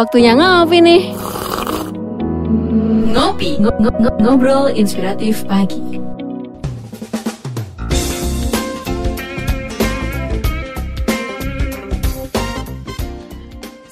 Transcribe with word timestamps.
waktunya 0.00 0.32
ngopi 0.32 0.78
nih. 0.80 1.02
Ngopi, 3.12 3.60
ng 3.60 3.68
ng 3.84 4.16
ngobrol 4.24 4.72
inspiratif 4.72 5.44
pagi. 5.44 6.00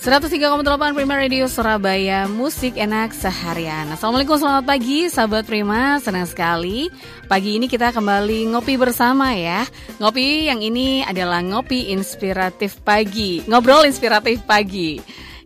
103,8 0.08 0.96
Prima 0.96 1.20
Radio 1.20 1.44
Surabaya 1.52 2.24
Musik 2.24 2.80
enak 2.80 3.12
seharian 3.12 3.92
Assalamualaikum 3.92 4.40
selamat 4.40 4.64
pagi 4.64 5.04
sahabat 5.12 5.44
Prima 5.44 6.00
Senang 6.00 6.24
sekali 6.24 6.88
Pagi 7.28 7.60
ini 7.60 7.68
kita 7.68 7.92
kembali 7.92 8.48
ngopi 8.56 8.80
bersama 8.80 9.36
ya 9.36 9.68
Ngopi 10.00 10.48
yang 10.48 10.64
ini 10.64 11.04
adalah 11.04 11.44
ngopi 11.44 11.92
inspiratif 11.92 12.80
pagi 12.80 13.44
Ngobrol 13.52 13.84
inspiratif 13.84 14.40
pagi 14.48 14.96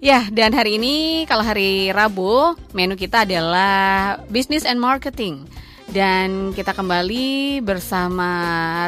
Ya, 0.02 0.26
dan 0.34 0.50
hari 0.50 0.82
ini 0.82 1.22
kalau 1.30 1.46
hari 1.46 1.94
Rabu 1.94 2.58
menu 2.74 2.98
kita 2.98 3.22
adalah 3.22 4.18
Business 4.34 4.66
and 4.66 4.82
Marketing. 4.82 5.46
Dan 5.86 6.50
kita 6.50 6.74
kembali 6.74 7.62
bersama 7.62 8.26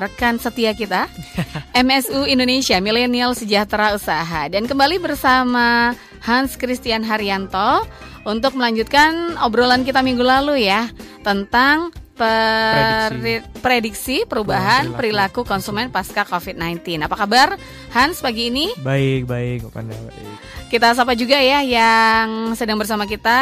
rekan 0.03 0.43
setia 0.43 0.75
kita 0.75 1.07
MSU 1.87 2.27
Indonesia 2.27 2.83
Milenial 2.83 3.39
Sejahtera 3.39 3.95
Usaha. 3.95 4.51
Dan 4.51 4.67
kembali 4.67 4.99
bersama 4.99 5.95
Hans 6.19 6.59
Christian 6.59 7.07
Haryanto 7.07 7.87
untuk 8.27 8.59
melanjutkan 8.59 9.39
obrolan 9.39 9.87
kita 9.87 10.03
minggu 10.03 10.27
lalu 10.27 10.67
ya 10.67 10.91
tentang 11.23 11.95
prediksi, 12.15 13.35
prediksi 13.61 14.17
perubahan 14.25 14.95
perilaku. 14.95 14.99
perilaku 14.99 15.41
konsumen 15.45 15.91
pasca 15.91 16.23
COVID-19. 16.23 17.05
Apa 17.05 17.27
kabar 17.27 17.49
Hans 17.91 18.23
pagi 18.23 18.49
ini? 18.49 18.71
Baik, 18.81 19.27
baik, 19.27 19.69
baik. 19.75 20.39
Kita 20.71 20.91
sapa 20.95 21.15
juga 21.15 21.39
ya 21.39 21.63
yang 21.63 22.55
sedang 22.59 22.79
bersama 22.79 23.07
kita, 23.07 23.39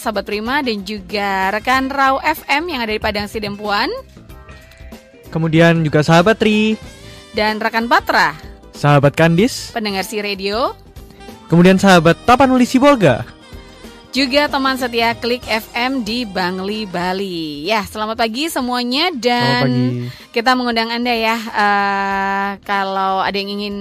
sahabat 0.00 0.24
Prima 0.28 0.60
dan 0.60 0.84
juga 0.84 1.48
rekan 1.52 1.88
Rau 1.88 2.20
FM 2.20 2.76
yang 2.76 2.80
ada 2.84 2.92
di 2.92 3.00
Padang 3.00 3.28
Sidempuan. 3.28 3.88
Kemudian 5.32 5.80
juga 5.80 6.04
sahabat 6.04 6.36
Tri 6.36 6.76
dan 7.32 7.58
rekan 7.58 7.88
Patra. 7.88 8.36
Sahabat 8.74 9.14
Kandis, 9.14 9.72
pendengar 9.72 10.04
si 10.04 10.20
radio. 10.20 10.74
Kemudian 11.48 11.78
sahabat 11.78 12.18
Tapanuli 12.26 12.66
Sibolga. 12.66 13.33
Juga 14.14 14.46
teman 14.46 14.78
setia 14.78 15.10
Klik 15.18 15.42
FM 15.42 16.06
di 16.06 16.22
Bangli, 16.22 16.86
Bali. 16.86 17.66
Ya, 17.66 17.82
selamat 17.82 18.14
pagi 18.14 18.46
semuanya 18.46 19.10
dan 19.10 19.66
pagi. 19.66 20.30
kita 20.30 20.54
mengundang 20.54 20.86
Anda 20.86 21.10
ya 21.10 21.34
uh, 21.34 22.50
kalau 22.62 23.18
ada 23.18 23.34
yang 23.34 23.58
ingin 23.58 23.76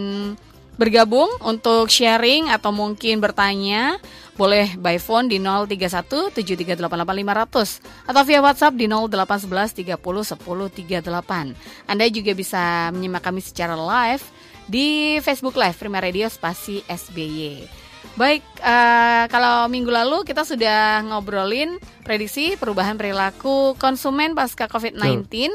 bergabung 0.73 1.29
untuk 1.45 1.85
sharing 1.85 2.49
atau 2.49 2.73
mungkin 2.73 3.21
bertanya 3.21 4.01
boleh 4.33 4.73
by 4.73 4.97
phone 4.97 5.29
di 5.29 5.37
031 5.37 6.33
7388500 6.33 8.09
atau 8.09 8.21
via 8.25 8.41
WhatsApp 8.41 8.73
di 8.73 8.89
0811 8.89 9.85
30 9.85 10.01
10 10.01 10.33
38. 10.33 11.85
Anda 11.85 12.05
juga 12.09 12.33
bisa 12.33 12.89
menyimak 12.89 13.21
kami 13.21 13.37
secara 13.37 13.77
live 13.77 14.25
di 14.65 15.21
Facebook 15.21 15.53
Live 15.53 15.77
Prima 15.77 16.01
Radio 16.01 16.25
Spasi 16.25 16.81
SBY. 16.89 17.82
Baik, 18.13 18.45
uh, 18.61 19.25
kalau 19.25 19.65
minggu 19.73 19.89
lalu 19.89 20.21
kita 20.21 20.45
sudah 20.45 21.01
ngobrolin 21.01 21.81
prediksi 22.05 22.53
perubahan 22.61 22.93
perilaku 22.93 23.73
konsumen 23.81 24.37
pasca 24.37 24.69
COVID-19 24.69 25.49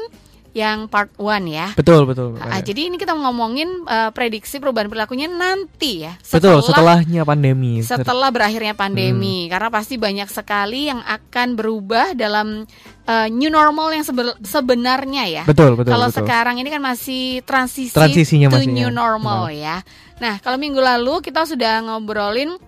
yang 0.51 0.91
part 0.91 1.13
one 1.15 1.47
ya. 1.47 1.71
Betul, 1.77 2.03
betul. 2.03 2.35
Uh, 2.35 2.59
jadi 2.59 2.91
ini 2.91 2.99
kita 2.99 3.15
ngomongin 3.15 3.85
uh, 3.85 4.11
prediksi 4.11 4.59
perubahan 4.59 4.91
perilakunya 4.91 5.31
nanti 5.31 6.03
ya. 6.03 6.19
Setelah, 6.19 6.59
betul, 6.59 6.67
setelahnya 6.73 7.21
pandemi. 7.23 7.73
Setelah 7.79 8.29
berakhirnya 8.33 8.75
pandemi, 8.75 9.45
hmm. 9.45 9.49
karena 9.55 9.69
pasti 9.71 9.95
banyak 9.95 10.27
sekali 10.27 10.89
yang 10.91 10.99
akan 11.05 11.47
berubah 11.55 12.11
dalam 12.17 12.67
uh, 13.09 13.27
new 13.33 13.49
normal 13.49 13.89
yang 13.89 14.05
sebenarnya 14.45 15.23
ya. 15.25 15.43
Betul, 15.49 15.73
betul. 15.73 15.97
Kalau 15.97 16.07
sekarang 16.13 16.61
ini 16.61 16.69
kan 16.69 16.81
masih 16.81 17.41
transisi 17.41 17.91
Transisinya 17.91 18.53
to 18.53 18.61
new 18.69 18.93
normal 18.93 19.49
hmm. 19.49 19.57
ya. 19.57 19.77
Nah, 20.21 20.37
kalau 20.43 20.61
minggu 20.61 20.77
lalu 20.77 21.25
kita 21.25 21.49
sudah 21.49 21.81
ngobrolin 21.81 22.59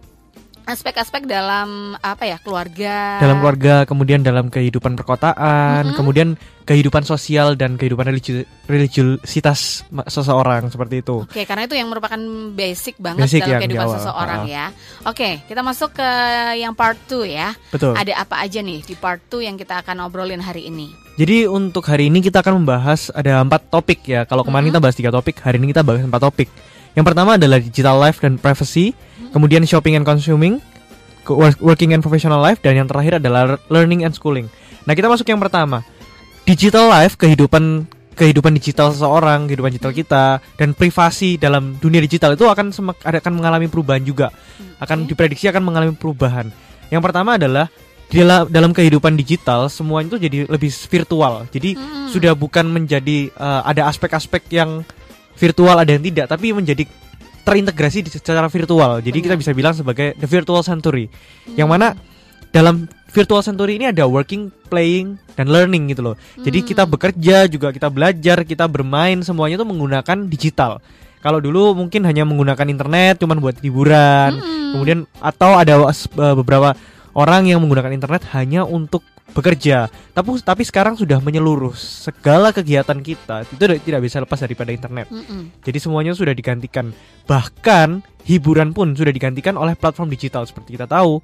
aspek-aspek 0.66 1.26
dalam 1.26 1.98
apa 2.00 2.24
ya 2.28 2.38
keluarga. 2.42 3.18
Dalam 3.22 3.42
keluarga 3.42 3.84
kemudian 3.86 4.22
dalam 4.22 4.48
kehidupan 4.48 4.94
perkotaan 4.98 5.92
mm-hmm. 5.92 5.98
kemudian 5.98 6.30
kehidupan 6.64 7.04
sosial 7.04 7.58
dan 7.60 7.76
kehidupan 7.76 8.08
religi- 8.08 8.48
religiusitas 8.70 9.84
seseorang 10.08 10.70
seperti 10.70 11.02
itu. 11.02 11.26
Oke 11.26 11.44
karena 11.44 11.66
itu 11.66 11.76
yang 11.76 11.90
merupakan 11.90 12.20
basic 12.54 12.96
banget 13.02 13.28
basic 13.28 13.42
dalam 13.44 13.60
kehidupan 13.66 13.88
awal. 13.88 13.98
seseorang 13.98 14.42
uh. 14.46 14.50
ya. 14.50 14.66
Oke 15.10 15.30
kita 15.50 15.62
masuk 15.66 15.90
ke 15.98 16.10
yang 16.62 16.74
part 16.78 16.98
2 17.10 17.26
ya. 17.28 17.54
Betul. 17.74 17.98
Ada 17.98 18.22
apa 18.22 18.42
aja 18.42 18.60
nih 18.62 18.80
di 18.86 18.96
part 18.96 19.22
2 19.28 19.48
yang 19.48 19.56
kita 19.58 19.82
akan 19.82 20.06
obrolin 20.08 20.40
hari 20.42 20.70
ini? 20.70 20.94
Jadi 21.20 21.46
untuk 21.46 21.86
hari 21.86 22.08
ini 22.08 22.24
kita 22.24 22.40
akan 22.40 22.64
membahas 22.64 23.12
ada 23.12 23.44
empat 23.44 23.68
topik 23.68 24.08
ya. 24.08 24.24
Kalau 24.24 24.48
kemarin 24.48 24.70
mm-hmm. 24.70 24.80
kita 24.80 24.86
bahas 24.86 24.96
tiga 24.98 25.12
topik 25.12 25.38
hari 25.44 25.60
ini 25.60 25.76
kita 25.76 25.84
bahas 25.84 26.02
empat 26.06 26.24
topik. 26.24 26.50
Yang 26.92 27.06
pertama 27.08 27.40
adalah 27.40 27.60
digital 27.64 27.96
life 28.04 28.20
dan 28.20 28.36
privacy, 28.36 28.92
kemudian 29.32 29.64
shopping 29.66 29.98
and 29.98 30.06
consuming, 30.08 30.60
working 31.60 31.96
and 31.96 32.04
professional 32.04 32.40
life, 32.40 32.60
dan 32.60 32.78
yang 32.78 32.88
terakhir 32.88 33.20
adalah 33.20 33.58
learning 33.72 34.06
and 34.06 34.14
schooling. 34.16 34.48
Nah, 34.86 34.94
kita 34.94 35.08
masuk 35.08 35.28
yang 35.28 35.42
pertama. 35.42 35.84
Digital 36.46 36.90
life, 36.90 37.16
kehidupan 37.16 37.86
kehidupan 38.12 38.54
digital 38.54 38.92
seseorang, 38.92 39.48
kehidupan 39.48 39.72
digital 39.72 39.94
kita 39.96 40.26
dan 40.60 40.76
privasi 40.76 41.40
dalam 41.40 41.80
dunia 41.80 42.04
digital 42.04 42.36
itu 42.36 42.46
akan 42.46 42.70
semak, 42.70 43.00
akan 43.02 43.34
mengalami 43.34 43.72
perubahan 43.72 44.04
juga. 44.04 44.30
Akan 44.78 45.08
diprediksi 45.08 45.48
akan 45.48 45.64
mengalami 45.64 45.96
perubahan. 45.96 46.52
Yang 46.92 47.02
pertama 47.02 47.40
adalah 47.40 47.72
dalam 48.12 48.44
dalam 48.52 48.72
kehidupan 48.76 49.16
digital 49.16 49.72
semuanya 49.72 50.14
itu 50.14 50.20
jadi 50.28 50.38
lebih 50.52 50.70
virtual. 50.70 51.48
Jadi 51.50 51.80
hmm. 51.80 52.12
sudah 52.12 52.36
bukan 52.36 52.68
menjadi 52.68 53.32
uh, 53.40 53.64
ada 53.64 53.88
aspek-aspek 53.88 54.44
yang 54.52 54.84
virtual 55.40 55.80
ada 55.80 55.90
yang 55.96 56.04
tidak 56.04 56.30
tapi 56.30 56.52
menjadi 56.52 56.86
terintegrasi 57.42 58.08
secara 58.08 58.48
virtual 58.48 59.02
jadi 59.02 59.18
Benar. 59.18 59.26
kita 59.28 59.36
bisa 59.38 59.52
bilang 59.52 59.74
sebagai 59.74 60.14
the 60.18 60.28
virtual 60.30 60.62
century 60.62 61.10
hmm. 61.10 61.58
yang 61.58 61.68
mana 61.68 61.98
dalam 62.52 62.88
virtual 63.12 63.44
century 63.44 63.80
ini 63.80 63.92
ada 63.92 64.08
working 64.08 64.52
playing 64.72 65.20
dan 65.36 65.52
learning 65.52 65.92
gitu 65.92 66.02
loh 66.02 66.16
hmm. 66.16 66.46
jadi 66.46 66.60
kita 66.64 66.84
bekerja 66.88 67.38
juga 67.52 67.74
kita 67.74 67.88
belajar 67.92 68.44
kita 68.48 68.66
bermain 68.70 69.20
semuanya 69.26 69.60
itu 69.60 69.68
menggunakan 69.68 70.18
digital 70.30 70.80
kalau 71.22 71.38
dulu 71.38 71.78
mungkin 71.78 72.02
hanya 72.08 72.26
menggunakan 72.26 72.66
internet 72.70 73.22
cuman 73.22 73.38
buat 73.38 73.58
hiburan 73.62 74.42
hmm. 74.42 74.72
kemudian 74.78 75.00
atau 75.22 75.58
ada 75.58 75.86
uh, 75.86 76.36
beberapa 76.38 76.74
orang 77.14 77.52
yang 77.52 77.60
menggunakan 77.60 77.92
internet 77.92 78.24
hanya 78.32 78.64
untuk 78.64 79.04
bekerja. 79.32 79.88
Tapi 80.12 80.30
tapi 80.44 80.64
sekarang 80.68 81.00
sudah 81.00 81.24
menyeluruh 81.24 81.74
segala 81.76 82.52
kegiatan 82.52 83.00
kita 83.00 83.48
itu 83.48 83.56
tidak 83.58 84.02
bisa 84.04 84.20
lepas 84.20 84.40
daripada 84.40 84.72
internet. 84.76 85.08
Mm 85.08 85.24
-mm. 85.24 85.42
Jadi 85.64 85.78
semuanya 85.80 86.12
sudah 86.12 86.36
digantikan. 86.36 86.92
Bahkan 87.26 88.04
hiburan 88.28 88.76
pun 88.76 88.94
sudah 88.94 89.12
digantikan 89.12 89.56
oleh 89.56 89.74
platform 89.74 90.12
digital 90.12 90.44
seperti 90.44 90.76
kita 90.76 90.86
tahu. 90.86 91.24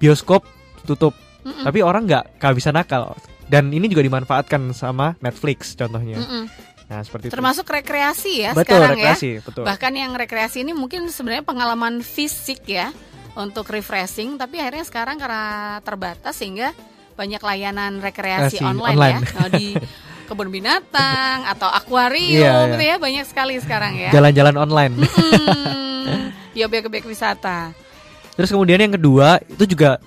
Bioskop 0.00 0.42
tutup. 0.88 1.12
Mm 1.44 1.52
-mm. 1.52 1.64
Tapi 1.68 1.78
orang 1.84 2.02
nggak 2.08 2.54
bisa 2.56 2.72
nakal. 2.72 3.14
Dan 3.46 3.68
ini 3.68 3.84
juga 3.86 4.00
dimanfaatkan 4.00 4.72
sama 4.72 5.14
Netflix 5.20 5.76
contohnya. 5.76 6.18
Mm 6.18 6.28
-mm. 6.28 6.44
Nah, 6.92 7.00
seperti 7.00 7.32
Termasuk 7.32 7.64
itu. 7.64 7.72
rekreasi 7.72 8.32
ya 8.44 8.52
betul, 8.52 8.76
sekarang 8.76 9.00
ya. 9.00 9.16
rekreasi, 9.16 9.28
ya. 9.32 9.40
Betul. 9.40 9.64
Bahkan 9.64 9.92
yang 9.96 10.12
rekreasi 10.12 10.60
ini 10.60 10.76
mungkin 10.76 11.08
sebenarnya 11.08 11.40
pengalaman 11.40 12.04
fisik 12.04 12.68
ya 12.68 12.92
untuk 13.32 13.72
refreshing, 13.72 14.36
tapi 14.36 14.60
akhirnya 14.60 14.84
sekarang 14.84 15.16
karena 15.16 15.80
terbatas 15.80 16.36
sehingga 16.36 16.76
banyak 17.12 17.42
layanan 17.42 18.00
rekreasi 18.00 18.58
online, 18.60 18.96
online 18.96 19.20
ya. 19.22 19.34
nah, 19.36 19.48
di 19.60 19.66
kebun 20.26 20.48
binatang 20.48 21.44
atau 21.44 21.68
akuarium 21.68 22.40
iya, 22.40 22.72
gitu 22.72 22.80
iya. 22.80 22.96
ya 22.96 23.02
banyak 23.02 23.24
sekali 23.28 23.60
sekarang 23.60 24.00
ya. 24.00 24.10
Jalan-jalan 24.14 24.56
online. 24.56 24.94
Hmm, 25.04 26.32
ya 26.56 26.66
obyek-obyek 26.66 27.04
wisata. 27.04 27.76
Terus 28.32 28.48
kemudian 28.48 28.80
yang 28.80 28.96
kedua 28.96 29.38
itu 29.44 29.76
juga 29.76 30.00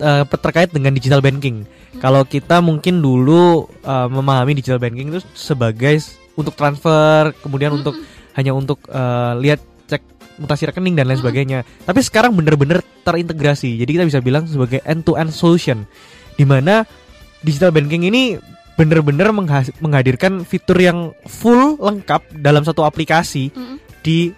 uh, 0.00 0.22
terkait 0.28 0.70
dengan 0.70 0.92
digital 0.92 1.24
banking. 1.24 1.64
Hmm. 1.96 2.02
kalau 2.04 2.22
kita 2.28 2.60
mungkin 2.60 3.00
dulu 3.00 3.72
uh, 3.80 4.08
memahami 4.12 4.60
digital 4.60 4.76
banking 4.76 5.16
itu 5.16 5.24
sebagai 5.32 5.96
untuk 6.36 6.52
transfer 6.52 7.32
kemudian 7.40 7.72
hmm. 7.72 7.78
untuk 7.80 7.94
hanya 8.36 8.52
untuk 8.52 8.84
uh, 8.92 9.32
lihat 9.40 9.64
cek 9.88 10.04
mutasi 10.36 10.68
rekening 10.68 10.92
dan 10.92 11.08
lain 11.08 11.16
hmm. 11.16 11.24
sebagainya. 11.24 11.58
Tapi 11.88 12.00
sekarang 12.04 12.36
benar-benar 12.36 12.84
terintegrasi. 13.00 13.80
Jadi 13.80 13.90
kita 13.96 14.04
bisa 14.04 14.20
bilang 14.20 14.44
sebagai 14.44 14.84
end 14.84 15.08
to 15.08 15.16
end 15.16 15.32
solution 15.32 15.88
di 16.36 16.44
mana 16.44 16.84
digital 17.40 17.72
banking 17.72 18.08
ini 18.08 18.36
benar-benar 18.76 19.32
menghadirkan 19.80 20.44
fitur 20.44 20.76
yang 20.76 21.16
full 21.24 21.80
lengkap 21.80 22.28
dalam 22.44 22.60
satu 22.60 22.84
aplikasi 22.84 23.48
mm-hmm. 23.48 23.76
di 24.04 24.30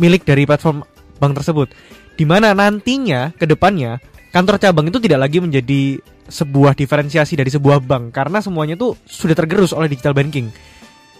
milik 0.00 0.24
dari 0.24 0.48
platform 0.48 0.80
bank 1.20 1.32
tersebut. 1.36 1.68
Di 2.16 2.24
mana 2.24 2.56
nantinya 2.56 3.36
ke 3.36 3.44
depannya 3.44 4.00
kantor 4.32 4.56
cabang 4.56 4.88
itu 4.88 4.96
tidak 4.96 5.28
lagi 5.28 5.38
menjadi 5.44 6.00
sebuah 6.32 6.72
diferensiasi 6.72 7.36
dari 7.36 7.52
sebuah 7.52 7.84
bank 7.84 8.16
karena 8.16 8.40
semuanya 8.40 8.80
itu 8.80 8.96
sudah 9.04 9.36
tergerus 9.36 9.76
oleh 9.76 9.92
digital 9.92 10.16
banking. 10.16 10.48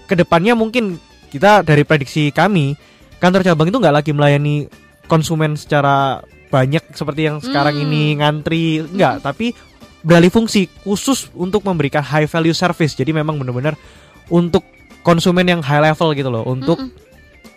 Ke 0.08 0.16
depannya 0.16 0.56
mungkin 0.56 0.96
kita 1.28 1.60
dari 1.60 1.84
prediksi 1.84 2.32
kami 2.32 2.72
kantor 3.20 3.44
cabang 3.44 3.68
itu 3.68 3.76
nggak 3.76 3.96
lagi 4.00 4.10
melayani 4.16 4.68
konsumen 5.08 5.60
secara 5.60 6.24
banyak 6.52 6.92
seperti 6.92 7.28
yang 7.28 7.40
sekarang 7.40 7.80
Hmm. 7.80 7.84
ini 7.88 8.02
ngantri 8.20 8.84
enggak 8.84 9.24
tapi 9.24 9.56
beralih 10.02 10.28
fungsi 10.28 10.66
khusus 10.82 11.30
untuk 11.32 11.62
memberikan 11.62 12.02
high 12.02 12.26
value 12.26 12.52
service 12.52 12.92
jadi 12.92 13.10
memang 13.12 13.36
benar-benar 13.36 13.78
untuk 14.28 14.66
konsumen 15.00 15.44
yang 15.44 15.60
high 15.60 15.80
level 15.80 16.10
gitu 16.10 16.26
loh 16.26 16.42
untuk 16.44 16.78
Mm-mm. 16.78 16.90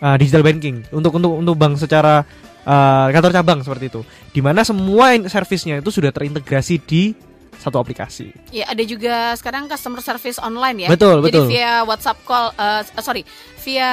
uh, 0.00 0.16
digital 0.16 0.40
banking 0.40 0.86
untuk 0.90 1.10
untuk 1.12 1.32
untuk 1.32 1.54
bank 1.54 1.74
secara 1.76 2.22
uh, 2.62 3.06
kantor 3.08 3.32
cabang 3.32 3.58
seperti 3.60 3.86
itu 3.88 4.00
di 4.30 4.40
mana 4.40 4.62
semua 4.62 5.10
in- 5.12 5.26
servisnya 5.26 5.76
itu 5.76 5.90
sudah 5.90 6.10
terintegrasi 6.10 6.78
di 6.80 7.02
satu 7.56 7.78
aplikasi 7.78 8.30
Ya 8.52 8.68
ada 8.68 8.84
juga 8.84 9.32
sekarang 9.32 9.64
customer 9.64 9.98
service 9.98 10.36
online 10.36 10.86
ya. 10.86 10.88
Betul, 10.88 11.24
Jadi 11.24 11.40
betul. 11.40 11.46
via 11.48 11.82
WhatsApp 11.82 12.20
call, 12.22 12.52
eh, 12.52 12.82
sorry, 13.00 13.24
via 13.58 13.90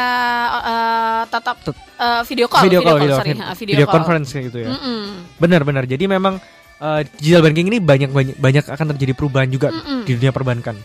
eh, 0.61 1.21
tatap 1.25 1.57
eh, 1.71 2.21
video 2.27 2.45
call, 2.45 2.63
video 2.63 2.81
call, 2.81 2.99
video, 2.99 3.15
sorry, 3.15 3.31
vid- 3.31 3.41
Ha, 3.41 3.53
video 3.55 3.85
call. 3.87 3.95
conference 3.95 4.29
gitu 4.31 4.57
ya 4.59 4.67
Mm-mm. 4.67 5.31
benar-benar 5.39 5.85
jadi 5.85 6.05
memang 6.05 6.43
uh, 6.83 7.01
digital 7.17 7.41
banking 7.47 7.71
ini 7.71 7.79
banyak 7.79 8.11
banyak 8.11 8.35
banyak 8.35 8.63
akan 8.67 8.91
terjadi 8.95 9.15
perubahan 9.15 9.47
juga 9.47 9.71
Mm-mm. 9.71 10.03
di 10.03 10.19
dunia 10.19 10.35
perbankan 10.35 10.75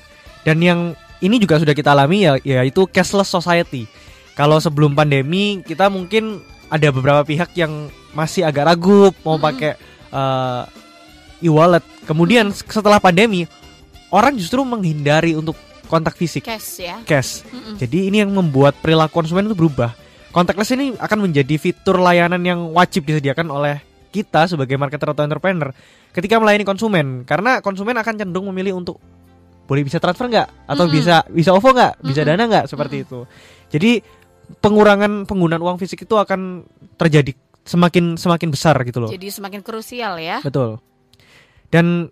dan 0.47 0.63
yang 0.63 0.95
ini 1.19 1.43
juga 1.43 1.59
sudah 1.59 1.75
kita 1.75 1.91
alami 1.91 2.23
ya 2.23 2.39
yaitu 2.47 2.87
cashless 2.87 3.27
society 3.27 3.91
kalau 4.39 4.63
sebelum 4.63 4.95
pandemi 4.95 5.59
kita 5.67 5.91
mungkin 5.91 6.39
ada 6.71 6.95
beberapa 6.95 7.27
pihak 7.27 7.51
yang 7.59 7.91
masih 8.15 8.47
agak 8.47 8.71
ragu 8.71 9.11
mau 9.27 9.35
Mm-mm. 9.35 9.47
pakai 9.51 9.73
uh, 10.15 10.63
e-wallet 11.43 11.83
kemudian 12.07 12.55
setelah 12.55 13.03
pandemi 13.03 13.51
orang 14.15 14.39
justru 14.39 14.63
menghindari 14.63 15.35
untuk 15.35 15.59
kontak 15.89 16.15
fisik 16.21 16.45
Cash 16.47 16.85
ya. 16.85 16.97
cash 17.03 17.43
Mm-mm. 17.51 17.75
jadi 17.83 17.99
ini 18.13 18.23
yang 18.23 18.31
membuat 18.31 18.79
perilaku 18.79 19.19
konsumen 19.19 19.51
itu 19.51 19.59
berubah. 19.59 19.93
Contactless 20.29 20.77
ini 20.77 20.93
akan 21.01 21.25
menjadi 21.25 21.57
fitur 21.57 21.97
layanan 21.97 22.45
yang 22.45 22.61
wajib 22.77 23.09
disediakan 23.09 23.49
oleh 23.49 23.81
kita 24.09 24.49
sebagai 24.49 24.75
marketer 24.81 25.13
atau 25.13 25.23
entrepreneur 25.25 25.71
ketika 26.13 26.41
melayani 26.41 26.65
konsumen 26.65 27.23
karena 27.29 27.61
konsumen 27.61 27.95
akan 28.01 28.15
cenderung 28.17 28.49
memilih 28.51 28.81
untuk 28.81 28.97
boleh 29.69 29.85
bisa 29.85 30.01
transfer 30.01 30.33
nggak 30.33 30.49
atau 30.65 30.85
Mm-mm. 30.89 30.97
bisa 30.97 31.17
bisa 31.29 31.51
OVO 31.53 31.71
nggak 31.77 31.93
bisa 32.01 32.25
Mm-mm. 32.25 32.37
dana 32.41 32.45
nggak 32.49 32.65
seperti 32.73 33.05
itu 33.05 33.29
jadi 33.69 34.01
pengurangan 34.65 35.29
penggunaan 35.29 35.61
uang 35.61 35.77
fisik 35.77 36.09
itu 36.09 36.17
akan 36.17 36.65
terjadi 36.97 37.37
semakin 37.69 38.17
semakin 38.17 38.49
besar 38.49 38.81
gitu 38.89 39.05
loh 39.05 39.11
Jadi 39.13 39.29
semakin 39.29 39.61
krusial 39.61 40.17
ya. 40.17 40.41
Betul. 40.41 40.81
Dan 41.69 42.09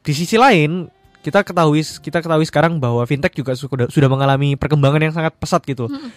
di 0.00 0.12
sisi 0.16 0.40
lain 0.40 0.88
kita 1.20 1.44
ketahui 1.44 1.84
kita 1.84 2.24
ketahui 2.24 2.48
sekarang 2.48 2.80
bahwa 2.80 3.04
fintech 3.04 3.36
juga 3.36 3.52
sudah 3.52 3.92
sudah 3.92 4.08
mengalami 4.08 4.56
perkembangan 4.56 5.04
yang 5.04 5.12
sangat 5.12 5.36
pesat 5.36 5.60
gitu. 5.68 5.92
Mm-mm. 5.92 6.08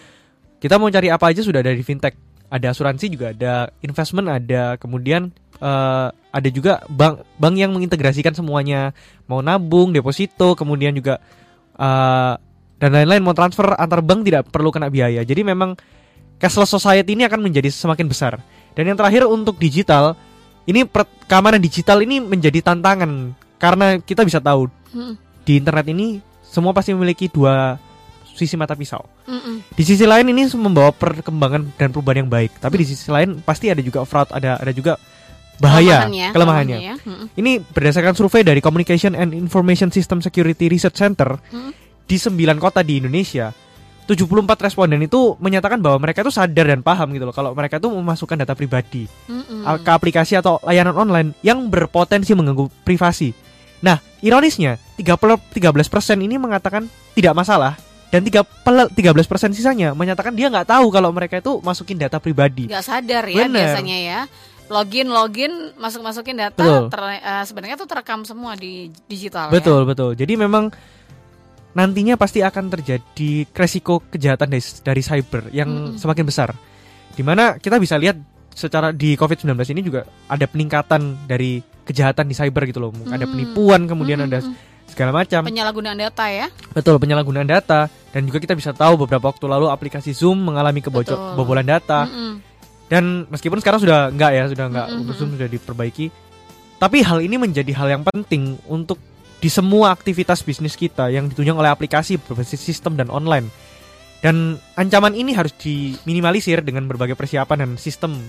Kita 0.64 0.80
mau 0.80 0.88
cari 0.88 1.12
apa 1.12 1.28
aja 1.28 1.44
sudah 1.44 1.60
ada 1.60 1.76
di 1.76 1.84
fintech. 1.84 2.16
Ada 2.50 2.74
asuransi 2.74 3.06
juga 3.14 3.30
ada, 3.30 3.70
investment 3.86 4.26
ada, 4.26 4.76
kemudian 4.82 5.30
eh, 5.62 6.08
ada 6.10 6.50
juga 6.50 6.82
bank 6.90 7.22
bank 7.38 7.56
yang 7.58 7.72
mengintegrasikan 7.74 8.34
semuanya, 8.34 8.94
mau 9.30 9.46
nabung, 9.46 9.94
deposito, 9.94 10.58
kemudian 10.58 10.98
juga 10.98 11.22
eh, 11.78 12.34
dan 12.80 12.90
lain-lain 12.96 13.22
mau 13.22 13.36
transfer 13.38 13.76
antar 13.76 14.02
bank 14.02 14.26
tidak 14.26 14.50
perlu 14.50 14.74
kena 14.74 14.90
biaya. 14.90 15.22
Jadi 15.22 15.46
memang 15.46 15.78
cashless 16.40 16.72
society 16.72 17.14
ini 17.14 17.28
akan 17.28 17.44
menjadi 17.44 17.70
semakin 17.70 18.08
besar. 18.08 18.40
Dan 18.74 18.88
yang 18.88 18.98
terakhir 18.98 19.28
untuk 19.28 19.60
digital, 19.60 20.16
ini 20.64 20.88
keamanan 21.28 21.60
digital 21.60 22.00
ini 22.00 22.24
menjadi 22.24 22.64
tantangan 22.64 23.36
karena 23.60 24.00
kita 24.00 24.24
bisa 24.24 24.40
tahu 24.40 24.72
Mm-mm. 24.96 25.20
di 25.44 25.60
internet 25.60 25.92
ini 25.92 26.24
semua 26.40 26.72
pasti 26.72 26.96
memiliki 26.96 27.28
dua 27.28 27.76
sisi 28.32 28.54
mata 28.54 28.74
pisau. 28.74 29.02
Mm-mm. 29.26 29.62
Di 29.72 29.84
sisi 29.84 30.04
lain 30.04 30.28
ini 30.28 30.46
membawa 30.54 30.90
perkembangan 30.90 31.74
dan 31.76 31.90
perubahan 31.90 32.24
yang 32.24 32.30
baik, 32.30 32.58
tapi 32.58 32.82
di 32.82 32.88
sisi 32.88 33.08
lain 33.08 33.40
pasti 33.40 33.68
ada 33.68 33.80
juga 33.80 34.04
fraud, 34.04 34.30
ada 34.30 34.56
ada 34.56 34.72
juga 34.72 34.96
bahaya, 35.58 36.08
Kelemahannya, 36.08 36.28
kelemahannya. 36.32 36.78
ya. 36.80 36.96
Mm-mm. 37.00 37.26
Ini 37.36 37.52
berdasarkan 37.66 38.16
survei 38.16 38.42
dari 38.42 38.60
Communication 38.60 39.12
and 39.12 39.32
Information 39.32 39.92
System 39.92 40.20
Security 40.20 40.68
Research 40.68 40.96
Center 40.96 41.36
Mm. 41.52 41.72
di 42.06 42.16
9 42.16 42.32
kota 42.58 42.80
di 42.80 42.98
Indonesia. 42.98 43.52
74 44.08 44.26
responden 44.58 45.06
itu 45.06 45.38
menyatakan 45.38 45.78
bahwa 45.78 46.02
mereka 46.02 46.26
itu 46.26 46.34
sadar 46.34 46.66
dan 46.66 46.82
paham 46.82 47.14
gitu 47.14 47.30
loh 47.30 47.36
kalau 47.36 47.54
mereka 47.54 47.78
itu 47.78 47.94
memasukkan 47.94 48.42
data 48.42 48.58
pribadi 48.58 49.06
Mm-mm. 49.30 49.62
ke 49.86 49.90
aplikasi 49.92 50.34
atau 50.34 50.58
layanan 50.66 50.98
online 50.98 51.30
yang 51.42 51.70
berpotensi 51.70 52.34
mengganggu 52.34 52.74
privasi. 52.82 53.38
Nah, 53.80 54.02
ironisnya 54.20 54.82
30 54.98 55.54
13% 55.54 55.86
ini 56.20 56.36
mengatakan 56.36 56.90
tidak 57.14 57.38
masalah 57.38 57.78
dan 58.10 58.22
3 58.22 58.42
13% 58.90 58.90
sisanya 59.54 59.94
menyatakan 59.94 60.34
dia 60.34 60.50
nggak 60.50 60.66
tahu 60.68 60.90
kalau 60.90 61.14
mereka 61.14 61.38
itu 61.38 61.62
masukin 61.62 61.96
data 61.96 62.18
pribadi. 62.18 62.66
nggak 62.66 62.82
sadar 62.82 63.24
ya 63.26 63.46
Bener. 63.46 63.54
biasanya 63.54 63.98
ya 63.98 64.20
login 64.70 65.10
login 65.10 65.54
masuk 65.78 66.02
masukin 66.02 66.38
data 66.38 66.62
Betul. 66.62 66.84
ter- 66.90 67.22
eh, 67.22 67.44
sebenarnya 67.44 67.76
tuh 67.76 67.90
terekam 67.90 68.22
semua 68.22 68.54
di 68.54 68.94
digital 69.06 69.50
ya. 69.50 69.54
Betul, 69.58 69.82
betul. 69.86 70.14
Jadi 70.14 70.34
memang 70.38 70.70
nantinya 71.70 72.18
pasti 72.18 72.42
akan 72.42 72.70
terjadi 72.70 73.46
resiko 73.50 74.02
kejahatan 74.04 74.50
dari, 74.50 74.62
dari 74.82 75.02
cyber 75.02 75.44
yang 75.50 75.70
Mm-mm. 75.70 75.98
semakin 75.98 76.26
besar. 76.26 76.50
Di 77.14 77.22
mana 77.22 77.58
kita 77.58 77.78
bisa 77.78 77.98
lihat 77.98 78.18
secara 78.54 78.90
di 78.90 79.14
COVID-19 79.14 79.54
ini 79.72 79.82
juga 79.82 80.02
ada 80.26 80.46
peningkatan 80.46 81.26
dari 81.26 81.62
kejahatan 81.86 82.26
di 82.26 82.36
cyber 82.36 82.66
gitu 82.66 82.82
loh. 82.82 82.92
Ada 83.06 83.26
Mm. 83.26 83.32
penipuan, 83.32 83.82
kemudian 83.86 84.20
ada 84.22 84.42
Mm-mm. 84.42 84.54
Segala 84.92 85.12
macam. 85.14 85.42
penyalahgunaan 85.46 85.98
data 85.98 86.26
ya 86.28 86.48
Betul, 86.74 86.98
penyalahgunaan 87.00 87.48
data 87.48 87.88
dan 88.10 88.22
juga 88.26 88.42
kita 88.42 88.58
bisa 88.58 88.74
tahu 88.74 89.06
beberapa 89.06 89.30
waktu 89.30 89.46
lalu 89.46 89.70
aplikasi 89.70 90.12
Zoom 90.12 90.42
mengalami 90.42 90.82
kebobolan 90.82 91.66
data 91.66 92.10
Mm-mm. 92.10 92.42
dan 92.90 93.30
meskipun 93.30 93.62
sekarang 93.62 93.80
sudah 93.80 94.10
enggak 94.10 94.32
ya, 94.34 94.44
sudah 94.50 94.66
enggak 94.68 94.88
Mm-mm. 94.90 95.14
Zoom 95.14 95.30
sudah 95.38 95.50
diperbaiki. 95.50 96.10
Tapi 96.80 97.04
hal 97.04 97.20
ini 97.20 97.36
menjadi 97.36 97.76
hal 97.76 97.88
yang 97.92 98.04
penting 98.08 98.56
untuk 98.66 98.98
di 99.40 99.48
semua 99.48 99.92
aktivitas 99.96 100.44
bisnis 100.44 100.76
kita 100.76 101.12
yang 101.12 101.28
ditunjang 101.28 101.56
oleh 101.56 101.72
aplikasi 101.72 102.20
berbasis 102.20 102.60
sistem 102.60 102.96
dan 102.96 103.12
online. 103.12 103.48
Dan 104.20 104.60
ancaman 104.76 105.16
ini 105.16 105.32
harus 105.32 105.56
diminimalisir 105.56 106.60
dengan 106.60 106.84
berbagai 106.88 107.16
persiapan 107.16 107.64
dan 107.64 107.72
sistem 107.80 108.20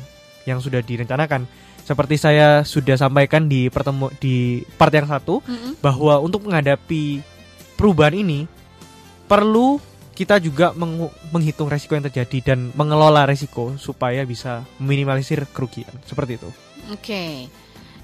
yang 0.46 0.62
sudah 0.62 0.82
direncanakan. 0.82 1.50
Seperti 1.84 2.16
saya 2.20 2.62
sudah 2.62 2.94
sampaikan 2.94 3.50
di 3.50 3.66
pertemu 3.66 4.14
di 4.22 4.62
part 4.78 4.94
yang 4.94 5.10
satu, 5.10 5.42
Mm-mm. 5.42 5.82
bahwa 5.82 6.22
untuk 6.22 6.46
menghadapi 6.46 7.18
perubahan 7.74 8.14
ini 8.14 8.46
perlu 9.26 9.82
kita 10.14 10.36
juga 10.36 10.76
mengu- 10.76 11.10
menghitung 11.32 11.72
resiko 11.72 11.96
yang 11.96 12.04
terjadi 12.04 12.52
dan 12.52 12.70
mengelola 12.76 13.24
resiko 13.24 13.72
supaya 13.80 14.20
bisa 14.28 14.68
meminimalisir 14.76 15.48
kerugian 15.48 15.90
seperti 16.04 16.36
itu. 16.36 16.50
Oke. 16.92 17.48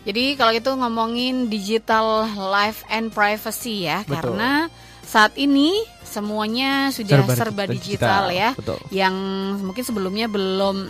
Jadi 0.07 0.39
kalau 0.39 0.55
itu 0.55 0.71
ngomongin 0.71 1.51
digital 1.51 2.25
life 2.39 2.87
and 2.89 3.11
privacy 3.11 3.91
ya, 3.91 4.07
Betul. 4.07 4.39
karena 4.39 4.71
saat 5.03 5.35
ini 5.35 5.77
semuanya 6.07 6.95
sudah 6.95 7.27
serba, 7.35 7.67
digital, 7.67 8.31
ya. 8.31 8.55
Betul. 8.55 8.79
Yang 8.95 9.15
mungkin 9.67 9.85
sebelumnya 9.85 10.27
belum 10.31 10.89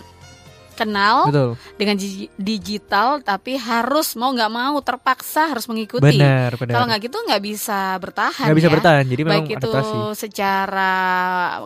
kenal 0.77 1.25
Betul. 1.27 1.49
dengan 1.75 1.97
gi- 1.97 2.29
digital, 2.37 3.19
tapi 3.19 3.57
harus 3.57 4.13
mau 4.13 4.29
nggak 4.29 4.47
mau 4.47 4.77
terpaksa 4.79 5.49
harus 5.49 5.65
mengikuti. 5.65 6.05
Benar, 6.05 6.53
benar. 6.55 6.73
Kalau 6.73 6.85
nggak 6.85 7.01
gitu 7.03 7.17
nggak 7.17 7.41
bisa 7.41 7.97
bertahan. 7.97 8.45
nggak 8.45 8.57
bisa 8.57 8.69
ya. 8.69 8.75
bertahan, 8.77 9.03
jadi 9.03 9.21
memang 9.23 9.43
Baik 9.43 9.57
itu 9.57 9.69
adaptasi. 9.69 9.97
secara 10.15 10.93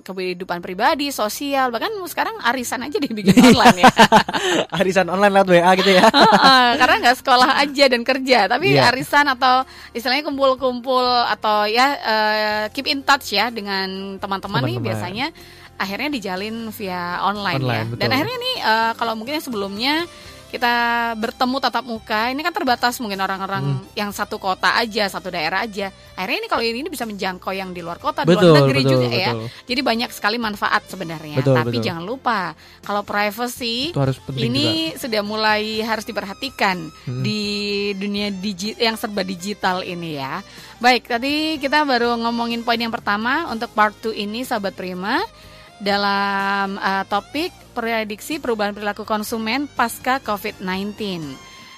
kehidupan 0.02 0.60
pribadi, 0.60 1.12
sosial, 1.12 1.70
bahkan 1.70 1.92
sekarang 2.08 2.40
arisan 2.42 2.82
aja 2.82 2.98
dibikin 2.98 3.36
online 3.36 3.84
ya. 3.84 3.92
Arisan 4.80 5.08
online 5.08 5.34
lewat 5.34 5.48
WA 5.50 5.72
gitu 5.76 5.92
ya. 5.92 6.06
Karena 6.76 6.96
nggak 7.02 7.18
sekolah 7.20 7.60
aja 7.60 7.86
dan 7.86 8.02
kerja, 8.02 8.40
tapi 8.48 8.72
Iya. 8.72 8.88
arisan 8.88 9.28
atau 9.28 9.64
istilahnya 9.92 10.24
kumpul-kumpul 10.24 11.04
atau 11.28 11.68
ya 11.68 11.88
eh, 11.98 12.64
keep 12.72 12.88
in 12.88 13.02
touch 13.02 13.34
ya 13.34 13.52
dengan 13.52 14.16
teman-teman 14.16 14.64
nih 14.64 14.78
biasanya 14.80 15.28
akhirnya 15.82 16.10
dijalin 16.10 16.70
via 16.70 17.18
online, 17.22 17.58
Online, 17.58 17.74
ya. 17.76 17.90
betul. 17.90 18.00
Dan 18.00 18.10
akhirnya 18.12 18.38
nih 18.40 18.56
eh, 18.60 18.92
kalau 18.96 19.14
mungkin 19.14 19.34
yang 19.36 19.44
sebelumnya 19.44 19.96
kita 20.52 20.76
bertemu 21.16 21.64
tatap 21.64 21.80
muka, 21.82 22.28
ini 22.28 22.44
kan 22.44 22.52
terbatas 22.52 23.00
mungkin 23.00 23.16
orang-orang 23.18 23.64
Hmm. 23.72 23.88
yang 23.96 24.12
satu 24.12 24.36
kota 24.36 24.76
aja, 24.76 25.08
satu 25.08 25.32
daerah 25.32 25.64
aja. 25.64 25.88
Akhirnya 26.12 26.38
ini 26.38 26.50
kalau 26.52 26.60
ini 26.60 26.92
bisa 26.92 27.08
menjangkau 27.08 27.56
yang 27.56 27.72
di 27.72 27.80
luar 27.80 27.96
kota, 27.96 28.28
di 28.28 28.36
betul, 28.36 28.52
luar 28.52 28.68
negeri 28.68 28.84
betul, 28.84 28.92
juga 28.92 29.08
ya. 29.10 29.32
betul. 29.32 29.48
Jadi 29.64 29.80
banyak 29.82 30.10
sekali 30.12 30.36
manfaat 30.38 30.84
sebenarnya. 30.86 31.40
Betul, 31.40 31.56
Tapi 31.56 31.72
betul. 31.72 31.86
jangan 31.88 32.04
lupa 32.04 32.52
kalau 32.84 33.00
privacy 33.02 33.96
harus 33.96 34.20
ini 34.36 34.92
juga. 34.92 35.00
sudah 35.00 35.22
mulai 35.24 35.64
harus 35.80 36.04
diperhatikan 36.04 36.78
Hmm. 37.08 37.24
di 37.24 37.42
dunia 37.96 38.28
digi 38.30 38.76
yang 38.76 39.00
serba 39.00 39.24
digital 39.24 39.88
ini 39.88 40.20
ya. 40.20 40.44
Baik, 40.78 41.08
tadi 41.08 41.64
kita 41.64 41.88
baru 41.88 42.20
ngomongin 42.20 42.60
poin 42.60 42.76
yang 42.76 42.92
pertama 42.92 43.48
untuk 43.48 43.72
part 43.72 43.96
2 43.96 44.12
ini 44.12 44.44
sahabat 44.44 44.76
Prima 44.76 45.24
dalam 45.82 46.78
uh, 46.78 47.04
topik 47.10 47.50
prediksi 47.74 48.38
perubahan 48.38 48.78
perilaku 48.78 49.04
konsumen 49.04 49.66
pasca 49.66 50.22
COVID-19. 50.22 50.96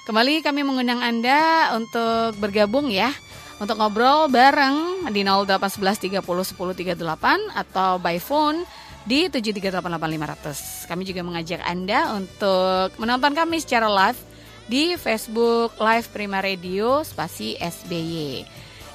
Kembali 0.04 0.44
kami 0.44 0.60
mengundang 0.60 1.00
Anda 1.00 1.72
untuk 1.72 2.36
bergabung 2.36 2.92
ya 2.92 3.08
untuk 3.56 3.80
ngobrol 3.80 4.28
bareng 4.28 5.08
di 5.08 5.24
0811 5.24 6.20
30 6.20 6.20
10 6.20 7.00
38 7.00 7.56
atau 7.56 7.96
by 7.96 8.20
phone 8.20 8.68
di 9.08 9.28
7388500. 9.32 10.88
Kami 10.92 11.02
juga 11.08 11.20
mengajak 11.24 11.60
Anda 11.64 12.12
untuk 12.16 12.92
menonton 13.00 13.32
kami 13.32 13.64
secara 13.64 13.88
live 13.88 14.20
di 14.68 14.96
Facebook 14.96 15.76
Live 15.80 16.08
Prima 16.12 16.40
Radio 16.40 17.04
spasi 17.04 17.56
SBY. 17.56 18.44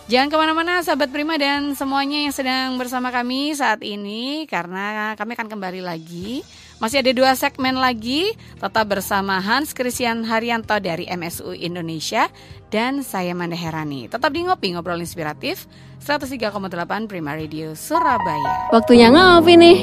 Jangan 0.10 0.34
ke 0.34 0.38
mana-mana 0.42 0.82
sahabat 0.82 1.14
Prima 1.14 1.38
dan 1.38 1.78
semuanya 1.78 2.26
yang 2.26 2.34
sedang 2.34 2.82
bersama 2.82 3.14
kami 3.14 3.54
saat 3.54 3.86
ini 3.86 4.50
karena 4.50 5.14
kami 5.14 5.38
akan 5.38 5.46
kembali 5.46 5.86
lagi. 5.86 6.42
Masih 6.82 7.06
ada 7.06 7.14
dua 7.14 7.38
segmen 7.38 7.78
lagi, 7.78 8.34
tetap 8.58 8.90
bersama 8.90 9.38
Hans 9.38 9.78
Christian 9.78 10.26
Haryanto 10.26 10.74
dari 10.82 11.06
MSU 11.06 11.54
Indonesia 11.54 12.26
dan 12.74 13.06
saya 13.06 13.38
Manda 13.38 13.54
Herani. 13.54 14.10
Tetap 14.10 14.34
di 14.34 14.50
Ngopi 14.50 14.74
Ngobrol 14.74 14.98
Inspiratif 14.98 15.70
103,8 16.02 17.06
Prima 17.06 17.38
Radio 17.38 17.78
Surabaya. 17.78 18.74
Waktunya 18.74 19.14
ngopi 19.14 19.54
nih. 19.62 19.78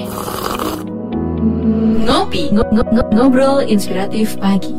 Ngopi, 2.03 2.51
ngo- 2.51 2.71
ngo- 2.75 2.91
ngo- 2.99 3.11
ngobrol 3.15 3.63
inspiratif 3.63 4.35
pagi. 4.43 4.75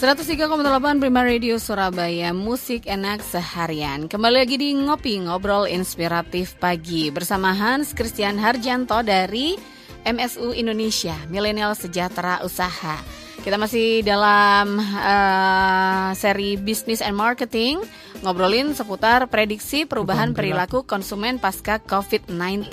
103,8 0.00 0.96
Prima 0.96 1.20
Radio 1.20 1.60
Surabaya 1.60 2.32
Musik 2.32 2.88
enak 2.88 3.20
seharian. 3.20 4.08
Kembali 4.08 4.48
lagi 4.48 4.56
di 4.56 4.72
Ngopi 4.72 5.20
Ngobrol 5.28 5.68
Inspiratif 5.68 6.56
Pagi 6.56 7.12
Bersama 7.12 7.52
Hans 7.52 7.92
Christian 7.92 8.40
Harjanto 8.40 9.04
dari 9.04 9.60
MSU 10.08 10.56
Indonesia 10.56 11.12
Milenial 11.28 11.76
Sejahtera 11.76 12.40
Usaha. 12.40 12.96
Kita 13.44 13.60
masih 13.60 14.00
dalam 14.00 14.80
eh, 14.80 16.08
seri 16.16 16.56
Business 16.56 17.00
and 17.00 17.16
Marketing 17.16 17.80
Ngobrolin 18.20 18.76
seputar 18.76 19.24
prediksi 19.32 19.88
perubahan 19.88 20.36
perilaku 20.36 20.84
konsumen 20.84 21.40
pasca 21.40 21.80
COVID-19 21.80 22.68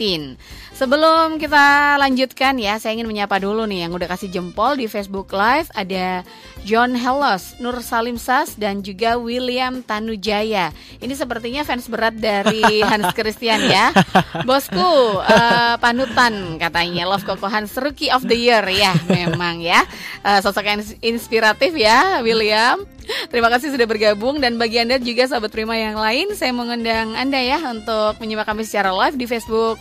Sebelum 0.75 1.39
kita 1.39 1.95
lanjutkan 1.95 2.59
ya 2.59 2.75
Saya 2.83 2.99
ingin 2.99 3.07
menyapa 3.07 3.39
dulu 3.39 3.63
nih 3.63 3.87
yang 3.87 3.95
udah 3.95 4.11
kasih 4.11 4.27
jempol 4.27 4.75
di 4.75 4.91
Facebook 4.91 5.31
Live 5.31 5.71
Ada 5.71 6.27
John 6.67 6.99
Hellos, 6.99 7.55
Nur 7.63 7.79
Salim 7.79 8.19
Sas, 8.19 8.59
dan 8.59 8.83
juga 8.83 9.15
William 9.15 9.79
Tanujaya. 9.79 10.75
Ini 10.99 11.15
sepertinya 11.15 11.63
fans 11.63 11.87
berat 11.87 12.19
dari 12.19 12.59
Hans 12.91 13.15
Christian 13.15 13.71
ya. 13.71 13.95
Bosku, 14.43 15.23
eh, 15.23 15.79
panutan 15.79 16.59
katanya. 16.59 17.07
Love 17.07 17.23
Koko 17.23 17.47
Hans 17.47 17.71
Rookie 17.79 18.11
of 18.11 18.27
the 18.27 18.35
Year 18.35 18.67
ya, 18.67 18.91
memang 19.07 19.63
ya. 19.63 19.87
Eh, 20.27 20.43
sosok 20.43 20.67
yang 20.67 20.83
ins- 20.83 20.99
inspiratif 20.99 21.71
ya, 21.71 22.19
William. 22.19 22.83
Terima 23.31 23.47
kasih 23.47 23.71
sudah 23.71 23.87
bergabung 23.87 24.43
dan 24.43 24.59
bagi 24.59 24.83
Anda 24.83 24.99
juga 24.99 25.23
sahabat 25.23 25.55
Prima 25.55 25.79
yang 25.79 25.95
lain, 25.95 26.35
saya 26.35 26.51
mengundang 26.51 27.15
Anda 27.15 27.39
ya 27.39 27.63
untuk 27.71 28.19
menyimak 28.19 28.43
kami 28.43 28.67
secara 28.67 28.91
live 28.91 29.15
di 29.15 29.23
Facebook 29.23 29.79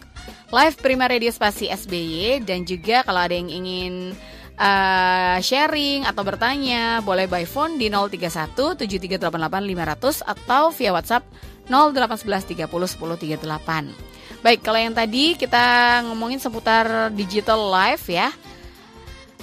Live 0.55 0.78
Prima 0.78 1.11
Radio 1.11 1.35
Spasi 1.35 1.66
SBY 1.66 2.47
dan 2.47 2.62
juga 2.62 3.02
kalau 3.02 3.26
ada 3.26 3.35
yang 3.35 3.50
ingin 3.50 4.14
uh, 4.56 5.38
sharing 5.40 6.04
atau 6.08 6.22
bertanya 6.25 7.00
boleh 7.04 7.28
by 7.28 7.44
phone 7.44 7.76
di 7.76 7.92
031 7.92 8.76
7388 8.76 9.22
500 9.22 10.25
atau 10.25 10.62
via 10.72 10.90
WhatsApp 10.92 11.25
0811 11.68 12.66
30 12.66 12.68
10 12.68 13.38
38. 13.38 14.16
Baik, 14.44 14.60
kalau 14.62 14.78
yang 14.78 14.94
tadi 14.94 15.34
kita 15.34 15.64
ngomongin 16.06 16.38
seputar 16.38 17.10
digital 17.12 17.66
live 17.66 18.04
ya. 18.06 18.28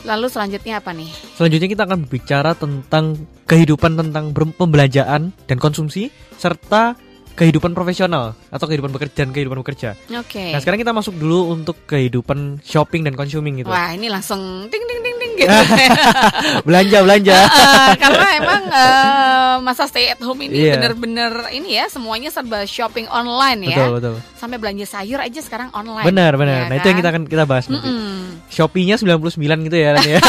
Lalu 0.03 0.27
selanjutnya 0.27 0.83
apa 0.83 0.91
nih? 0.91 1.07
Selanjutnya 1.39 1.69
kita 1.71 1.83
akan 1.87 1.97
berbicara 2.03 2.51
tentang 2.59 3.15
kehidupan 3.47 3.95
tentang 3.95 4.35
pembelanjaan 4.35 5.31
dan 5.47 5.57
konsumsi 5.59 6.11
serta 6.35 6.99
kehidupan 7.33 7.73
profesional 7.73 8.37
atau 8.53 8.65
kehidupan 8.69 8.93
bekerja 8.93 9.25
dan 9.25 9.33
kehidupan 9.33 9.65
bekerja. 9.65 9.97
Oke. 10.21 10.53
Nah, 10.53 10.61
sekarang 10.61 10.79
kita 10.81 10.93
masuk 10.93 11.17
dulu 11.17 11.49
untuk 11.49 11.81
kehidupan 11.89 12.61
shopping 12.61 13.01
dan 13.01 13.17
consuming 13.17 13.65
gitu. 13.65 13.73
Wah, 13.73 13.89
ini 13.93 14.05
langsung 14.05 14.69
ting 14.69 14.83
ting 14.85 14.99
ting 15.01 15.17
ting 15.17 15.31
gitu. 15.41 15.49
belanja, 16.67 16.97
belanja. 17.01 17.37
Eh, 17.83 17.95
karena 17.99 18.27
emang 18.39 18.63
eh, 18.69 19.55
masa 19.65 19.89
stay 19.89 20.13
at 20.13 20.21
home 20.21 20.45
ini 20.45 20.67
Iya. 20.67 20.79
bener-bener 20.79 21.31
ini 21.51 21.75
ya 21.79 21.85
semuanya 21.89 22.29
serba 22.29 22.63
shopping 22.63 23.09
online 23.09 23.71
ya. 23.71 23.77
Betul, 23.77 23.91
betul. 23.97 24.15
Sampai 24.39 24.57
belanja 24.61 24.85
sayur 24.87 25.19
aja 25.19 25.39
sekarang 25.41 25.69
online. 25.73 26.05
Benar, 26.07 26.37
benar. 26.39 26.67
ya 26.67 26.69
nah, 26.69 26.75
itu 26.79 26.87
yang 26.87 26.97
kan? 26.97 27.01
kita 27.01 27.09
akan 27.11 27.23
kita 27.27 27.43
bahas 27.49 27.65
nanti. 27.67 27.89
Mm-mm. 27.89 28.45
Shopee-nya 28.49 28.95
99 29.01 29.67
gitu 29.67 29.77
ya. 29.77 29.97
Ya. 29.99 30.19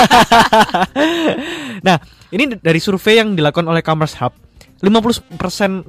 nah, 1.87 1.97
ini 2.33 2.57
dari 2.59 2.81
survei 2.81 3.21
yang 3.21 3.37
dilakukan 3.37 3.67
oleh 3.67 3.83
Commerce 3.85 4.17
Hub 4.19 4.44
50% 4.85 5.89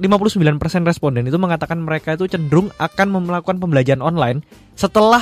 responden 0.88 1.28
itu 1.28 1.36
mengatakan 1.36 1.76
mereka 1.76 2.16
itu 2.16 2.24
cenderung 2.26 2.72
akan 2.80 3.06
melakukan 3.20 3.60
pembelajaran 3.60 4.00
online 4.00 4.40
setelah 4.72 5.20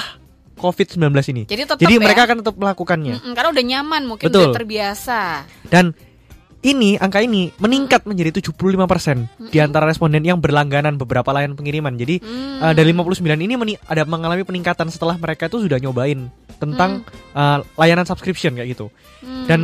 COVID-19 0.55 1.11
ini. 1.35 1.43
Jadi 1.51 1.63
tetap 1.67 1.83
Jadi 1.83 1.99
ya. 1.99 2.01
mereka 2.01 2.31
akan 2.31 2.39
tetap 2.41 2.55
melakukannya. 2.55 3.19
Mm-mm, 3.19 3.33
karena 3.35 3.49
udah 3.51 3.65
nyaman 3.67 4.03
mungkin 4.07 4.27
Betul. 4.31 4.55
udah 4.55 4.57
terbiasa. 4.63 5.21
Dan 5.67 5.91
ini 6.65 6.97
angka 6.97 7.21
ini 7.21 7.53
meningkat 7.61 8.09
menjadi 8.09 8.41
75% 8.41 9.53
di 9.53 9.59
antara 9.61 9.85
responden 9.85 10.25
yang 10.25 10.41
berlangganan 10.41 10.97
beberapa 10.97 11.29
layanan 11.35 11.59
pengiriman. 11.59 11.93
Jadi 11.99 12.25
Hmm. 12.25 12.63
uh, 12.65 12.73
dari 12.73 12.95
59 12.95 13.37
ini 13.37 13.55
meni- 13.59 13.81
ada 13.85 14.07
mengalami 14.09 14.47
peningkatan 14.47 14.89
setelah 14.89 15.19
mereka 15.21 15.51
itu 15.53 15.61
sudah 15.61 15.77
nyobain 15.77 16.31
tentang 16.57 17.05
uh, 17.37 17.61
layanan 17.77 18.09
subscription 18.09 18.57
kayak 18.57 18.73
gitu. 18.73 18.89
Hmm. 19.21 19.45
Dan 19.45 19.61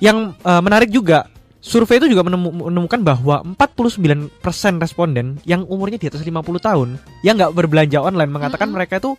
yang 0.00 0.32
uh, 0.46 0.62
menarik 0.62 0.88
juga 0.88 1.26
survei 1.58 1.98
itu 1.98 2.06
juga 2.10 2.22
menemu- 2.22 2.70
menemukan 2.70 3.00
bahwa 3.02 3.42
49% 3.42 4.78
responden 4.78 5.42
yang 5.42 5.66
umurnya 5.66 5.98
di 5.98 6.06
atas 6.06 6.22
50 6.22 6.62
tahun 6.62 6.98
yang 7.26 7.34
nggak 7.38 7.54
berbelanja 7.54 7.98
online 8.02 8.30
mengatakan 8.30 8.70
mereka 8.70 9.02
itu 9.02 9.18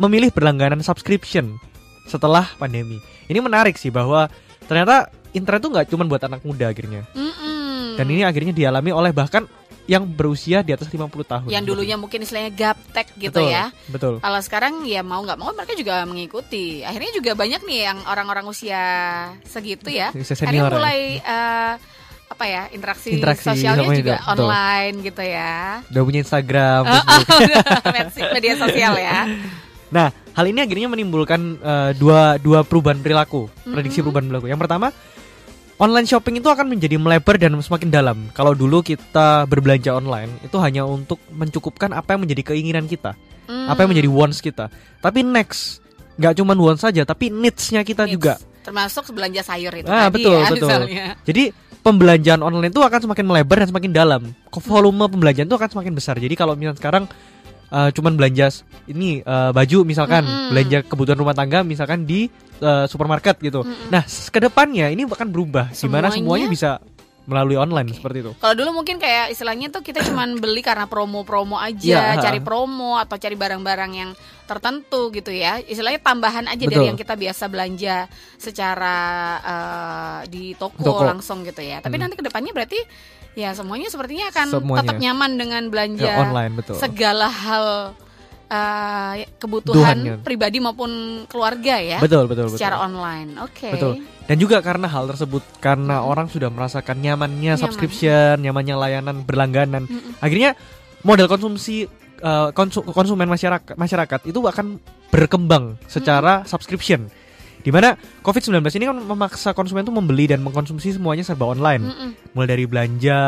memilih 0.00 0.32
berlangganan 0.32 0.80
subscription 0.80 1.60
setelah 2.08 2.48
pandemi. 2.56 2.98
Ini 3.28 3.38
menarik 3.38 3.76
sih 3.76 3.92
bahwa 3.92 4.26
ternyata 4.64 5.12
internet 5.36 5.60
itu 5.62 5.70
nggak 5.70 5.86
cuma 5.92 6.04
buat 6.08 6.22
anak 6.24 6.40
muda 6.42 6.72
akhirnya. 6.72 7.04
Dan 8.00 8.06
ini 8.08 8.24
akhirnya 8.24 8.56
dialami 8.56 8.90
oleh 8.90 9.12
bahkan 9.12 9.44
yang 9.90 10.06
berusia 10.06 10.62
di 10.62 10.70
atas 10.70 10.86
50 10.86 11.10
tahun. 11.26 11.50
yang 11.50 11.66
dulunya 11.66 11.98
mungkin 11.98 12.22
istilahnya 12.22 12.54
gaptek 12.54 13.10
gitu 13.18 13.34
betul, 13.34 13.50
ya. 13.50 13.74
Betul. 13.90 14.14
Kalau 14.18 14.38
sekarang 14.38 14.86
ya 14.86 15.02
mau 15.02 15.18
nggak 15.18 15.34
mau 15.34 15.50
mereka 15.50 15.74
juga 15.74 16.06
mengikuti. 16.06 16.80
Akhirnya 16.80 17.10
juga 17.10 17.34
banyak 17.34 17.60
nih 17.60 17.80
yang 17.84 17.98
orang-orang 18.06 18.46
usia 18.46 18.82
segitu 19.42 19.90
ya. 19.90 20.14
Usia 20.14 20.38
Akhirnya 20.38 20.62
ya. 20.64 20.70
mulai 20.70 20.98
eh, 21.18 21.74
apa 22.30 22.44
ya 22.46 22.62
interaksi, 22.70 23.10
Interaksi 23.12 23.42
sosialnya 23.42 23.90
juga 23.90 24.16
betul. 24.16 24.46
online 24.46 24.94
gitu 25.02 25.22
ya. 25.26 25.82
Udah 25.84 26.02
punya 26.06 26.20
Instagram, 26.22 26.82
Oh. 26.86 27.02
Medsi- 27.98 28.30
media 28.30 28.54
sosial 28.56 28.94
ya. 28.94 29.20
Nah, 29.90 30.06
hal 30.30 30.46
ini 30.46 30.62
akhirnya 30.62 30.86
menimbulkan 30.86 31.58
eh, 31.58 31.90
dua 31.98 32.38
dua 32.38 32.62
perubahan 32.62 33.02
perilaku, 33.02 33.50
prediksi 33.66 33.98
Mhm. 33.98 34.04
perubahan 34.06 34.24
perilaku. 34.24 34.46
Yang 34.46 34.60
pertama, 34.62 34.86
online 35.80 36.04
shopping 36.04 36.38
itu 36.38 36.46
akan 36.46 36.68
menjadi 36.68 37.00
melebar 37.00 37.40
dan 37.40 37.56
semakin 37.56 37.88
dalam. 37.88 38.28
Kalau 38.36 38.52
dulu 38.52 38.84
kita 38.84 39.48
berbelanja 39.48 39.96
online 39.96 40.28
itu 40.44 40.54
hanya 40.60 40.84
untuk 40.84 41.18
mencukupkan 41.32 41.90
apa 41.90 42.14
yang 42.14 42.28
menjadi 42.28 42.52
keinginan 42.52 42.84
kita, 42.84 43.16
Hmm. 43.48 43.66
apa 43.66 43.82
yang 43.82 43.90
menjadi 43.96 44.10
wants 44.12 44.38
kita. 44.38 44.68
Tapi 45.00 45.24
next, 45.24 45.80
nggak 46.20 46.36
cuma 46.36 46.52
wants 46.54 46.84
saja, 46.84 47.02
tapi 47.02 47.32
needs-nya 47.32 47.80
kita 47.80 48.04
Needs. 48.04 48.14
juga. 48.14 48.34
Termasuk 48.60 49.08
belanja 49.16 49.40
sayur 49.40 49.72
itu 49.72 49.88
Ah, 49.88 50.12
tadi 50.12 50.20
betul, 50.20 50.36
ya 50.36 50.48
betul. 50.52 50.68
misalnya. 50.68 51.04
Jadi 51.24 51.42
pembelanjaan 51.80 52.40
online 52.44 52.68
itu 52.68 52.82
akan 52.84 53.00
semakin 53.08 53.24
melebar 53.24 53.56
dan 53.64 53.68
semakin 53.72 53.90
dalam. 53.90 54.22
Volume 54.52 55.08
pembelanjaan 55.08 55.48
itu 55.48 55.56
akan 55.56 55.70
semakin 55.72 55.92
besar. 55.96 56.20
Jadi 56.20 56.36
kalau 56.36 56.52
misalnya 56.52 56.76
sekarang 56.76 57.04
uh, 57.70 57.88
cuman 57.90 58.18
belanja 58.18 58.62
ini 58.86 59.22
uh, 59.22 59.50
baju 59.50 59.82
misalkan, 59.82 60.22
Mm-mm. 60.26 60.50
belanja 60.52 60.78
kebutuhan 60.84 61.18
rumah 61.18 61.34
tangga 61.34 61.62
misalkan 61.62 62.04
di 62.04 62.28
uh, 62.60 62.84
supermarket 62.84 63.38
gitu. 63.40 63.62
Mm-mm. 63.64 63.88
Nah, 63.88 64.04
s- 64.04 64.28
ke 64.28 64.38
depannya 64.38 64.90
ini 64.90 65.06
akan 65.06 65.30
berubah. 65.30 65.70
Gimana 65.72 66.10
Semuanya? 66.10 66.14
semuanya 66.14 66.46
bisa 66.50 66.70
melalui 67.30 67.54
online 67.54 67.94
seperti 67.94 68.18
itu. 68.20 68.32
Kalau 68.36 68.52
dulu 68.52 68.74
mungkin 68.74 68.98
kayak 68.98 69.30
istilahnya 69.30 69.70
tuh 69.70 69.80
kita 69.80 70.02
cuman 70.02 70.34
beli 70.42 70.60
karena 70.60 70.84
promo-promo 70.84 71.54
aja, 71.54 71.78
Iya, 71.78 72.18
ha. 72.18 72.20
cari 72.20 72.42
promo 72.42 72.98
atau 72.98 73.14
cari 73.14 73.38
barang-barang 73.38 73.92
yang 73.94 74.10
tertentu 74.44 75.08
gitu 75.10 75.30
ya. 75.30 75.62
Istilahnya 75.62 76.02
tambahan 76.02 76.44
aja 76.44 76.58
Betul. 76.58 76.74
dari 76.74 76.84
yang 76.90 76.98
kita 76.98 77.14
biasa 77.14 77.46
belanja 77.46 78.10
secara 78.34 78.96
eh, 79.40 80.18
di 80.26 80.52
toko, 80.54 80.82
Toko. 80.82 81.06
langsung 81.06 81.46
gitu 81.46 81.62
ya. 81.62 81.78
Tapi 81.78 81.94
Hmm. 81.94 82.02
nanti 82.02 82.18
ke 82.18 82.24
depannya 82.24 82.50
berarti 82.50 82.82
ya 83.32 83.54
semuanya 83.54 83.86
sepertinya 83.86 84.26
akan 84.28 84.46
Semuanya. 84.52 84.78
tetap 84.82 84.96
nyaman 84.98 85.30
dengan 85.38 85.62
belanja 85.70 86.02
Ya, 86.04 86.18
online 86.18 86.52
betul. 86.58 86.74
segala 86.76 87.30
hal 87.30 87.94
eh, 88.50 89.24
Tuhannya. 89.24 89.38
kebutuhan 89.38 89.98
pribadi 90.26 90.58
maupun 90.58 90.90
keluarga 91.30 91.78
ya. 91.78 91.98
Betul, 92.02 92.26
betul, 92.26 92.50
betul. 92.50 92.58
Secara 92.58 92.82
online. 92.82 93.38
Oke. 93.46 93.70
Betul. 93.70 94.02
Dan 94.26 94.36
juga 94.38 94.62
karena 94.62 94.86
hal 94.86 95.10
tersebut, 95.10 95.42
karena 95.58 96.02
orang 96.02 96.30
sudah 96.30 96.50
merasakan 96.50 96.98
nyamannya 96.98 97.54
Nyaman. 97.54 97.62
subscription, 97.62 98.38
nyamannya 98.38 98.74
layanan 98.78 99.16
berlangganan, 99.26 99.90
Mm-mm. 99.90 100.22
akhirnya 100.22 100.54
model 101.02 101.26
konsumsi 101.26 101.90
uh, 102.22 102.54
konsu- 102.54 102.86
konsumen 102.94 103.26
masyarakat 103.26 103.74
masyarakat 103.74 104.20
itu 104.30 104.38
akan 104.38 104.78
berkembang 105.10 105.74
secara 105.90 106.46
subscription. 106.46 107.10
Di 107.60 107.68
mana 107.68 107.92
COVID-19 108.24 108.64
ini 108.80 108.88
kan 108.88 108.96
memaksa 109.04 109.52
konsumen 109.52 109.84
itu 109.84 109.92
membeli 109.92 110.24
dan 110.24 110.40
mengkonsumsi 110.40 110.96
semuanya 110.96 111.20
serba 111.20 111.44
online. 111.44 111.84
Mm-mm. 111.84 112.10
Mulai 112.32 112.48
dari 112.56 112.64
belanja, 112.64 113.20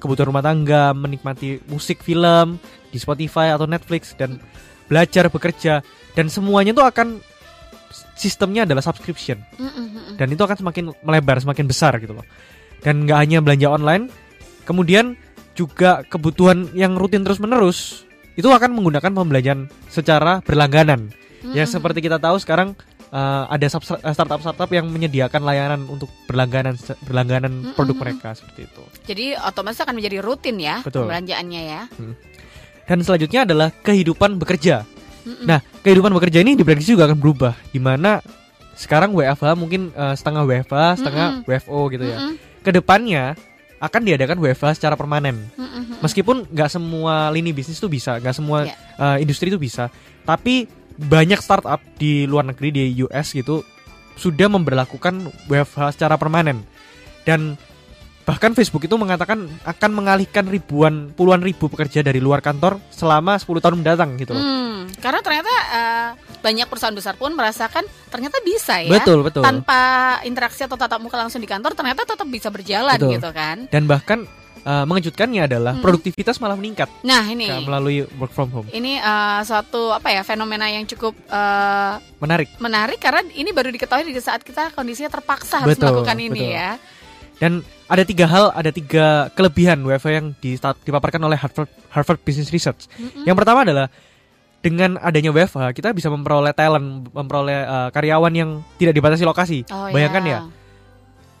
kebutuhan 0.00 0.32
rumah 0.32 0.40
tangga, 0.40 0.96
menikmati 0.96 1.60
musik, 1.68 2.00
film 2.00 2.56
di 2.90 2.98
Spotify 2.98 3.54
atau 3.54 3.64
Netflix 3.70 4.12
dan 4.18 4.36
belajar, 4.90 5.30
bekerja 5.30 5.80
dan 6.18 6.26
semuanya 6.26 6.74
itu 6.74 6.82
akan 6.82 7.22
sistemnya 8.14 8.68
adalah 8.68 8.84
subscription 8.84 9.40
Mm, 9.56 9.64
mm, 9.64 9.70
mm, 9.70 9.88
mm. 9.88 10.14
dan 10.20 10.26
itu 10.28 10.42
akan 10.42 10.56
semakin 10.60 10.84
melebar, 11.00 11.40
semakin 11.40 11.66
besar 11.66 11.96
gitu 12.02 12.12
loh. 12.12 12.26
Dan 12.80 13.04
nggak 13.04 13.18
hanya 13.18 13.38
belanja 13.44 13.68
online, 13.70 14.08
kemudian 14.64 15.16
juga 15.52 16.02
kebutuhan 16.08 16.72
yang 16.72 16.96
rutin 16.96 17.20
terus 17.20 17.40
menerus 17.42 18.08
itu 18.38 18.48
akan 18.48 18.72
menggunakan 18.72 19.12
pembelanjaan 19.12 19.68
secara 19.90 20.40
berlangganan. 20.44 21.12
Ya 21.56 21.64
Mm, 21.64 21.68
mm. 21.68 21.72
seperti 21.72 21.98
kita 22.04 22.20
tahu 22.20 22.36
sekarang 22.36 22.76
eh, 23.10 23.44
ada 23.48 23.64
eh, 23.64 24.14
startup-startup 24.14 24.70
yang 24.72 24.86
menyediakan 24.92 25.40
layanan 25.40 25.80
untuk 25.88 26.12
berlangganan 26.28 26.76
berlangganan 27.04 27.52
Mm, 27.52 27.74
produk 27.76 27.96
mm, 27.96 28.00
mm. 28.00 28.04
mereka 28.04 28.28
seperti 28.36 28.60
itu. 28.68 28.82
Jadi 29.08 29.26
otomatis 29.40 29.80
akan 29.80 29.96
menjadi 29.96 30.18
rutin 30.20 30.56
ya 30.60 30.84
Betul. 30.84 31.08
pembelanjaannya 31.08 31.62
ya. 31.64 31.82
Dan 32.90 33.06
selanjutnya 33.06 33.46
adalah 33.46 33.70
kehidupan 33.70 34.34
bekerja. 34.34 34.82
Mm-mm. 35.22 35.46
Nah, 35.46 35.62
kehidupan 35.86 36.10
bekerja 36.10 36.42
ini 36.42 36.58
diprediksi 36.58 36.98
juga 36.98 37.06
akan 37.06 37.22
berubah 37.22 37.54
di 37.70 37.78
mana 37.78 38.18
sekarang 38.74 39.14
WFH 39.14 39.54
mungkin 39.54 39.94
eh, 39.94 40.14
setengah 40.18 40.42
WFH, 40.42 40.74
setengah 40.98 41.26
Mm-mm. 41.38 41.46
WFO 41.46 41.80
gitu 41.88 42.04
ya. 42.04 42.18
Mm-mm, 42.18 42.34
Ke 42.66 42.74
depannya 42.74 43.38
akan 43.78 44.00
diadakan 44.02 44.42
WFH 44.42 44.82
secara 44.82 44.98
permanen. 44.98 45.38
mm-mm. 45.54 46.02
Meskipun 46.02 46.50
nggak 46.50 46.66
semua 46.66 47.30
lini 47.30 47.54
bisnis 47.54 47.78
itu 47.78 47.86
bisa, 47.86 48.18
nggak 48.18 48.34
semua 48.34 48.66
Ya. 48.66 48.74
eh, 48.98 49.22
industri 49.22 49.54
itu 49.54 49.60
bisa, 49.60 49.86
tapi 50.26 50.66
banyak 50.98 51.38
startup 51.38 51.78
di 51.94 52.26
luar 52.26 52.44
negeri 52.44 52.68
di 52.74 52.84
US 53.00 53.30
gitu 53.30 53.62
sudah 54.18 54.50
memberlakukan 54.50 55.30
WFH 55.48 55.96
secara 55.96 56.20
permanen 56.20 56.60
dan 57.24 57.54
bahkan 58.30 58.54
Facebook 58.54 58.82
itu 58.82 58.94
mengatakan 58.94 59.38
akan 59.64 59.90
mengalihkan 59.90 60.46
ribuan 60.46 61.10
puluhan 61.10 61.42
ribu 61.42 61.66
pekerja 61.66 62.00
dari 62.00 62.18
luar 62.18 62.38
kantor 62.38 62.78
selama 62.88 63.34
10 63.34 63.58
tahun 63.58 63.76
mendatang 63.76 64.14
gitu 64.16 64.32
loh. 64.32 64.38
Hmm, 64.38 64.86
karena 64.96 65.18
ternyata 65.18 65.50
eh, 65.50 66.08
banyak 66.38 66.66
perusahaan 66.66 66.94
besar 66.94 67.14
pun 67.14 67.34
merasakan 67.34 67.82
ternyata 68.06 68.38
bisa 68.40 68.78
ya. 68.78 68.92
Betul, 68.92 69.26
betul. 69.26 69.42
Tanpa 69.42 69.80
interaksi 70.22 70.62
atau 70.62 70.78
tatap 70.78 71.02
muka 71.02 71.18
langsung 71.18 71.38
di 71.38 71.50
kantor 71.50 71.74
ternyata 71.74 72.06
tetap 72.06 72.24
bisa 72.24 72.48
berjalan 72.48 72.94
Betul. 72.94 73.18
gitu 73.18 73.30
kan. 73.34 73.66
Dan 73.66 73.84
bahkan 73.84 74.22
eh, 74.60 74.84
mengejutkannya 74.84 75.42
adalah 75.44 75.72
Hmm. 75.72 75.80
produktivitas 75.80 76.36
malah 76.36 76.52
meningkat 76.52 76.86
Nah, 77.00 77.24
ini 77.24 77.48
melalui 77.60 78.04
work 78.14 78.30
from 78.30 78.52
home. 78.52 78.68
ini 78.70 78.94
eh, 78.94 79.40
suatu 79.42 79.90
apa 79.90 80.12
ya 80.12 80.20
fenomena 80.20 80.68
yang 80.68 80.84
cukup 80.84 81.16
eh, 81.26 81.94
Menarik. 82.20 82.48
menarik 82.58 83.00
karena 83.00 83.24
ini 83.32 83.50
baru 83.50 83.68
diketahui 83.68 84.04
di 84.04 84.20
saat 84.20 84.44
kita 84.44 84.70
kondisinya 84.70 85.08
terpaksa 85.08 85.64
harus 85.64 85.74
Betul, 85.74 85.90
melakukan 85.90 86.18
ini 86.20 86.30
betul. 86.46 86.54
ya. 86.54 86.70
Dan 87.40 87.64
ada 87.88 88.04
tiga 88.04 88.28
hal, 88.28 88.52
ada 88.52 88.68
tiga 88.68 89.32
kelebihan 89.32 89.80
WFH 89.80 90.08
yang 90.12 90.26
di- 90.36 90.60
dipaparkan 90.60 91.24
oleh 91.24 91.40
Harvard 91.40 91.72
Harvard 91.88 92.20
Business 92.20 92.52
Research. 92.52 92.84
Mm-mm. 93.00 93.24
Yang 93.24 93.36
pertama 93.40 93.64
adalah 93.64 93.88
dengan 94.60 95.00
adanya 95.00 95.32
WFH 95.32 95.72
kita 95.72 95.96
bisa 95.96 96.12
memperoleh 96.12 96.52
talent, 96.52 97.08
memperoleh 97.10 97.64
uh, 97.64 97.88
karyawan 97.88 98.32
yang 98.36 98.50
tidak 98.76 98.92
dibatasi 98.92 99.24
lokasi. 99.24 99.58
Oh, 99.72 99.88
Bayangkan 99.88 100.22
ya. 100.22 100.30
ya, 100.30 100.38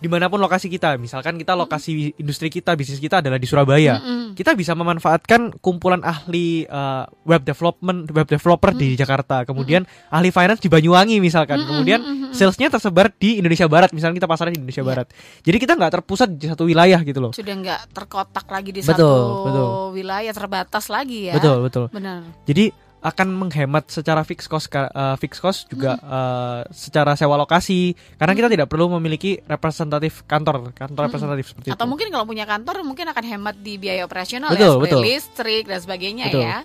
di 0.00 0.08
mana 0.08 0.26
pun 0.26 0.40
lokasi 0.40 0.66
kita, 0.66 0.96
misalkan 0.96 1.36
kita 1.36 1.52
lokasi 1.52 2.16
industri 2.16 2.48
kita, 2.48 2.72
bisnis 2.72 2.96
kita 2.96 3.20
adalah 3.20 3.36
di 3.36 3.44
Surabaya, 3.44 4.00
Mm-mm. 4.00 4.32
kita 4.32 4.56
bisa 4.56 4.72
memanfaatkan 4.72 5.60
kumpulan 5.60 6.00
ahli 6.00 6.64
uh, 6.64 7.04
web 7.22 7.44
development, 7.44 8.08
web 8.08 8.24
developer 8.24 8.72
di 8.72 8.96
Jakarta, 8.96 9.44
kemudian 9.44 9.84
ahli 10.08 10.32
finance 10.32 10.64
di 10.64 10.72
Banyuwangi 10.72 11.20
misalkan, 11.20 11.60
Mm-mm, 11.60 11.68
kemudian 11.68 12.00
salesnya 12.32 12.72
tersebar 12.72 13.12
di 13.12 13.36
Indonesia 13.36 13.68
Barat, 13.68 13.92
misalnya 13.92 14.16
kita 14.16 14.28
pasarnya 14.28 14.56
di 14.56 14.64
Indonesia 14.64 14.80
Iya. 14.80 14.88
Barat. 14.88 15.06
Jadi 15.44 15.56
kita 15.60 15.72
nggak 15.76 15.92
terpusat 16.00 16.28
di 16.32 16.46
satu 16.48 16.64
wilayah 16.64 16.96
gitu 17.04 17.20
loh. 17.20 17.32
sudah 17.36 17.52
nggak 17.52 17.80
terkotak 17.92 18.48
lagi 18.48 18.70
di 18.72 18.80
Betul, 18.80 18.96
satu 18.96 19.08
betul. 19.44 19.68
wilayah 19.92 20.32
terbatas 20.32 20.88
lagi 20.88 21.28
ya. 21.28 21.36
Betul 21.36 21.60
betul. 21.60 21.84
Benar. 21.92 22.24
Jadi 22.48 22.72
akan 23.00 23.32
menghemat 23.32 23.88
secara 23.88 24.20
fixed 24.28 24.44
cost 24.44 24.68
uh, 24.76 25.16
fixed 25.16 25.40
cost 25.40 25.64
juga 25.72 25.96
uh, 26.04 26.60
secara 26.68 27.16
sewa 27.16 27.32
lokasi 27.40 27.96
karena 28.20 28.36
kita 28.36 28.48
tidak 28.52 28.68
perlu 28.68 28.92
memiliki 29.00 29.40
representatif 29.48 30.20
kantor 30.28 30.76
kantor 30.76 31.08
representatif 31.08 31.48
seperti 31.48 31.72
Atau 31.72 31.88
itu. 31.88 31.90
mungkin 31.96 32.06
kalau 32.12 32.28
punya 32.28 32.44
kantor 32.44 32.84
mungkin 32.84 33.08
akan 33.08 33.24
hemat 33.24 33.56
di 33.56 33.80
biaya 33.80 34.04
operasional 34.04 34.52
Betul, 34.52 34.60
ya, 34.60 34.70
seperti 34.76 34.92
betul. 34.92 35.00
listrik 35.08 35.64
dan 35.64 35.78
sebagainya 35.80 36.24
Betul. 36.28 36.44
ya. 36.44 36.58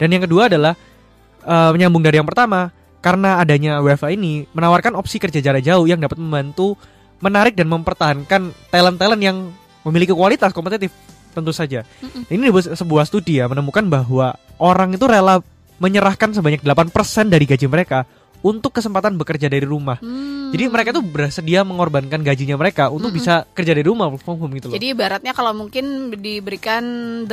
Dan 0.00 0.08
yang 0.08 0.22
kedua 0.24 0.42
adalah 0.48 0.72
uh, 1.44 1.70
menyambung 1.76 2.00
dari 2.00 2.16
yang 2.16 2.28
pertama 2.28 2.72
karena 3.04 3.36
adanya 3.36 3.84
WFA 3.84 4.08
ini 4.16 4.48
menawarkan 4.56 4.96
opsi 4.96 5.20
kerja 5.20 5.44
jarak 5.44 5.60
jauh 5.60 5.84
yang 5.84 6.00
dapat 6.00 6.16
membantu 6.16 6.80
menarik 7.20 7.52
dan 7.52 7.68
mempertahankan 7.68 8.56
talent-talent 8.72 9.20
yang 9.20 9.52
memiliki 9.84 10.16
kualitas 10.16 10.54
kompetitif 10.56 10.96
tentu 11.36 11.52
saja. 11.52 11.84
Mm-mm. 12.00 12.24
Ini 12.30 12.48
sebuah 12.72 13.04
studi 13.04 13.38
ya 13.38 13.46
menemukan 13.46 13.84
bahwa 13.86 14.34
orang 14.58 14.96
itu 14.96 15.04
rela 15.06 15.44
menyerahkan 15.78 16.30
sebanyak 16.30 16.60
8% 16.60 16.92
dari 17.26 17.44
gaji 17.44 17.66
mereka 17.66 18.04
untuk 18.38 18.70
kesempatan 18.70 19.14
bekerja 19.14 19.46
dari 19.46 19.62
rumah. 19.62 19.98
Hmm. 19.98 20.38
Jadi 20.48 20.64
mereka 20.64 20.90
tuh 20.90 21.02
bersedia 21.02 21.60
mengorbankan 21.60 22.22
gajinya 22.22 22.56
mereka 22.56 22.88
untuk 22.88 23.10
Mm-mm. 23.10 23.20
bisa 23.20 23.44
kerja 23.52 23.74
dari 23.74 23.84
rumah 23.84 24.08
work 24.08 24.22
from 24.22 24.38
home 24.38 24.54
gitu 24.54 24.70
loh. 24.70 24.74
Jadi 24.74 24.96
ibaratnya 24.96 25.36
kalau 25.36 25.52
mungkin 25.52 26.08
diberikan 26.14 26.82
8% 27.26 27.28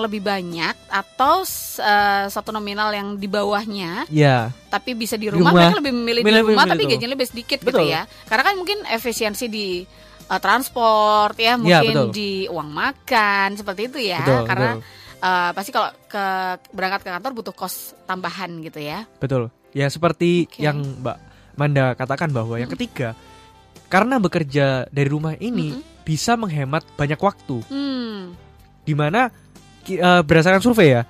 lebih 0.00 0.18
banyak 0.18 0.74
atau 0.88 1.46
eh, 1.78 2.26
satu 2.26 2.50
nominal 2.50 2.90
yang 2.90 3.14
di 3.14 3.28
bawahnya 3.28 4.08
ya, 4.08 4.50
tapi 4.66 4.92
bisa 4.94 5.14
di 5.14 5.28
Di 5.28 5.30
rumah, 5.30 5.54
rumah. 5.54 5.62
mereka 5.62 5.78
lebih 5.78 5.92
memilih 5.94 6.22
Milih- 6.22 6.42
di 6.42 6.50
rumah 6.50 6.66
tapi 6.66 6.82
itu. 6.82 6.90
gajinya 6.90 7.10
lebih 7.14 7.28
sedikit 7.28 7.58
gitu 7.60 7.70
Betul. 7.70 7.86
ya. 7.86 8.02
Karena 8.24 8.42
kan 8.42 8.54
mungkin 8.56 8.78
efisiensi 8.84 9.46
di 9.46 9.86
eh, 10.26 10.40
transport 10.40 11.36
ya, 11.36 11.54
Ya, 11.54 11.54
mungkin 11.54 11.94
betul. 11.94 12.08
di 12.10 12.30
uang 12.46 12.66
makan 12.68 13.48
seperti 13.54 13.82
itu 13.86 13.98
ya. 14.00 14.18
betul, 14.20 14.42
Karena 14.42 14.70
betul. 14.74 14.98
Eh, 15.20 15.50
pasti 15.52 15.70
kalau 15.70 15.92
ke 16.08 16.24
berangkat 16.72 17.04
ke 17.04 17.10
kantor 17.12 17.32
butuh 17.36 17.54
kos 17.54 17.92
tambahan 18.04 18.50
gitu 18.64 18.80
ya. 18.80 19.04
Betul. 19.20 19.52
Ya 19.70 19.86
seperti 19.86 20.50
Oke. 20.50 20.64
yang 20.64 20.82
Mbak 20.82 21.16
Manda 21.54 21.92
katakan 21.94 22.32
bahwa 22.32 22.56
yang 22.56 22.72
ketiga 22.72 23.14
karena 23.86 24.16
bekerja 24.16 24.88
dari 24.88 25.08
rumah 25.10 25.36
ini 25.36 25.76
Mm-mm. 25.76 26.02
bisa 26.02 26.34
menghemat 26.34 26.86
banyak 26.96 27.20
waktu. 27.20 27.60
Hmm. 27.68 28.32
Di 28.82 28.94
mana 28.96 29.28
ki- 29.84 30.00
eh, 30.00 30.22
berdasarkan 30.24 30.62
survei 30.62 30.96
ya, 30.98 31.02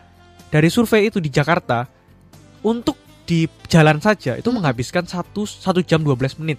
dari 0.50 0.68
survei 0.68 1.08
itu 1.08 1.22
di 1.22 1.30
Jakarta 1.30 1.86
untuk 2.60 2.98
di 3.24 3.46
jalan 3.70 4.02
saja 4.02 4.34
itu 4.34 4.42
Mm-mm. 4.50 4.58
menghabiskan 4.58 5.06
satu 5.06 5.46
satu 5.46 5.80
jam 5.86 6.02
12 6.02 6.40
menit 6.42 6.58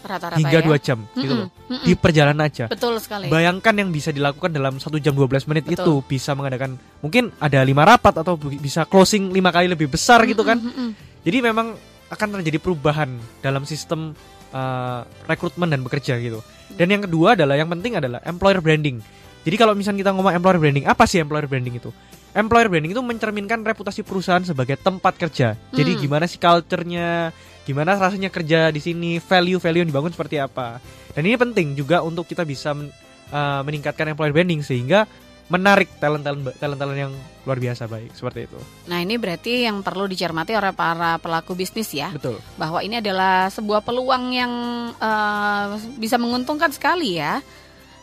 Rata-rata 0.00 0.36
hingga 0.36 0.58
ya. 0.58 0.64
dua 0.64 0.76
jam 0.76 1.04
gitu 1.12 1.28
Mm-mm. 1.28 1.40
loh 1.44 1.48
Mm-mm. 1.68 1.84
di 1.84 1.92
perjalanan 1.92 2.40
aja. 2.42 2.64
Betul 2.66 2.96
sekali. 2.98 3.28
Bayangkan 3.28 3.74
yang 3.76 3.88
bisa 3.88 4.10
dilakukan 4.10 4.48
dalam 4.48 4.76
satu 4.76 4.96
jam 4.96 5.12
12 5.12 5.44
menit 5.46 5.64
Betul. 5.64 5.76
itu 5.76 5.92
bisa 6.08 6.32
mengadakan 6.32 6.74
mungkin 7.00 7.28
ada 7.36 7.60
lima 7.60 7.84
rapat 7.84 8.16
atau 8.16 8.34
bi- 8.34 8.56
bisa 8.56 8.84
closing 8.84 9.28
lima 9.28 9.52
kali 9.52 9.68
lebih 9.68 9.86
besar 9.86 10.24
gitu 10.24 10.40
kan. 10.40 10.56
Mm-mm, 10.56 10.72
mm-mm. 10.72 10.90
Jadi 11.20 11.38
memang 11.40 11.76
akan 12.08 12.28
terjadi 12.40 12.58
perubahan 12.58 13.12
dalam 13.38 13.62
sistem 13.62 14.16
uh, 14.50 15.00
rekrutmen 15.24 15.68
dan 15.68 15.80
bekerja 15.80 16.16
gitu. 16.18 16.40
Dan 16.70 16.90
yang 16.90 17.02
kedua 17.04 17.36
adalah 17.38 17.54
yang 17.54 17.68
penting 17.68 18.00
adalah 18.00 18.18
employer 18.24 18.58
branding. 18.58 18.98
Jadi 19.40 19.56
kalau 19.56 19.72
misalnya 19.72 20.04
kita 20.04 20.12
ngomong 20.12 20.32
employer 20.32 20.58
branding, 20.58 20.84
apa 20.84 21.04
sih 21.04 21.16
employer 21.16 21.44
branding 21.44 21.76
itu? 21.76 21.90
Employer 22.30 22.70
branding 22.70 22.94
itu 22.94 23.02
mencerminkan 23.02 23.66
reputasi 23.66 24.06
perusahaan 24.06 24.42
sebagai 24.42 24.78
tempat 24.78 25.18
kerja. 25.18 25.58
Jadi 25.74 25.98
Hmm. 25.98 26.00
gimana 26.00 26.24
sih 26.30 26.38
culture-nya, 26.38 27.34
gimana 27.66 27.98
rasanya 27.98 28.30
kerja 28.30 28.70
di 28.70 28.78
sini, 28.78 29.18
value-value 29.18 29.82
yang 29.82 29.90
dibangun 29.90 30.14
seperti 30.14 30.38
apa. 30.38 30.78
Dan 31.10 31.26
ini 31.26 31.34
penting 31.34 31.74
juga 31.74 32.06
untuk 32.06 32.30
kita 32.30 32.46
bisa 32.46 32.70
men- 32.70 32.94
uh, 33.34 33.66
meningkatkan 33.66 34.14
employer 34.14 34.30
branding 34.30 34.62
sehingga 34.62 35.10
menarik 35.50 35.90
talent-talent 35.98 36.54
talent-talent 36.62 37.10
yang 37.10 37.12
luar 37.42 37.58
biasa 37.58 37.90
baik 37.90 38.14
seperti 38.14 38.46
itu. 38.46 38.58
Nah 38.86 39.02
ini 39.02 39.18
berarti 39.18 39.66
yang 39.66 39.82
perlu 39.82 40.06
dicermati 40.06 40.54
oleh 40.54 40.70
para 40.70 41.18
pelaku 41.18 41.58
bisnis 41.58 41.90
ya 41.90 42.14
Betul. 42.14 42.38
bahwa 42.54 42.78
ini 42.86 43.02
adalah 43.02 43.50
sebuah 43.50 43.82
peluang 43.82 44.30
yang 44.30 44.52
eh, 44.94 45.66
bisa 45.98 46.22
menguntungkan 46.22 46.70
sekali 46.70 47.18
ya 47.18 47.42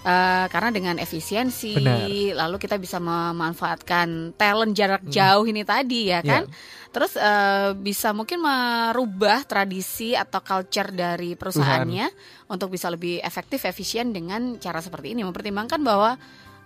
Eh, 0.07 0.45
karena 0.47 0.71
dengan 0.71 0.95
efisiensi 0.95 1.75
Benar. 1.83 2.07
lalu 2.47 2.55
kita 2.63 2.79
bisa 2.79 2.95
memanfaatkan 2.95 4.39
talent 4.39 4.71
jarak 4.71 5.03
Hmm. 5.03 5.11
jauh 5.11 5.43
ini 5.43 5.67
tadi 5.67 6.07
ya 6.07 6.23
kan 6.23 6.47
Ya. 6.47 6.53
terus 6.95 7.19
eh, 7.19 7.75
bisa 7.75 8.15
mungkin 8.15 8.39
merubah 8.39 9.43
tradisi 9.43 10.15
atau 10.15 10.39
culture 10.39 10.95
dari 10.95 11.35
perusahaannya 11.35 12.07
untuk 12.47 12.71
bisa 12.71 12.87
lebih 12.87 13.19
efektif 13.19 13.67
efisien 13.67 14.15
dengan 14.15 14.55
cara 14.57 14.79
seperti 14.79 15.11
ini 15.11 15.27
mempertimbangkan 15.27 15.83
bahwa 15.83 16.15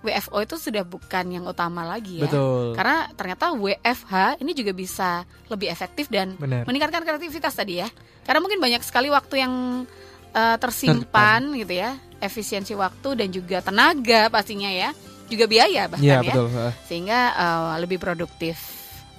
WFO 0.01 0.37
itu 0.41 0.61
sudah 0.61 0.85
bukan 0.85 1.25
yang 1.29 1.45
utama 1.45 1.81
lagi 1.81 2.21
ya 2.21 2.29
Betul. 2.29 2.77
karena 2.77 3.09
ternyata 3.13 3.57
WFH 3.57 4.37
ini 4.37 4.53
juga 4.53 4.73
bisa 4.73 5.25
lebih 5.49 5.65
efektif 5.65 6.13
dan 6.13 6.37
Benar. 6.37 6.69
meningkatkan 6.69 7.01
kreativitas 7.01 7.57
tadi 7.57 7.81
ya. 7.81 7.89
Karena 8.21 8.37
mungkin 8.37 8.61
banyak 8.61 8.85
sekali 8.85 9.09
waktu 9.09 9.41
yang 9.41 9.53
eh, 10.31 10.57
tersimpan 10.57 11.41
gitu 11.55 11.73
ya, 11.75 11.95
efisiensi 12.23 12.73
waktu 12.75 13.19
dan 13.19 13.27
juga 13.29 13.59
tenaga 13.61 14.31
pastinya 14.31 14.69
ya, 14.71 14.95
juga 15.31 15.47
biaya 15.47 15.87
bahkan 15.87 16.03
Iya 16.03 16.17
ya, 16.19 16.33
betul. 16.33 16.47
Uh, 16.51 16.71
sehingga 16.87 17.19
eh, 17.35 17.73
lebih 17.83 17.97
produktif. 17.97 18.57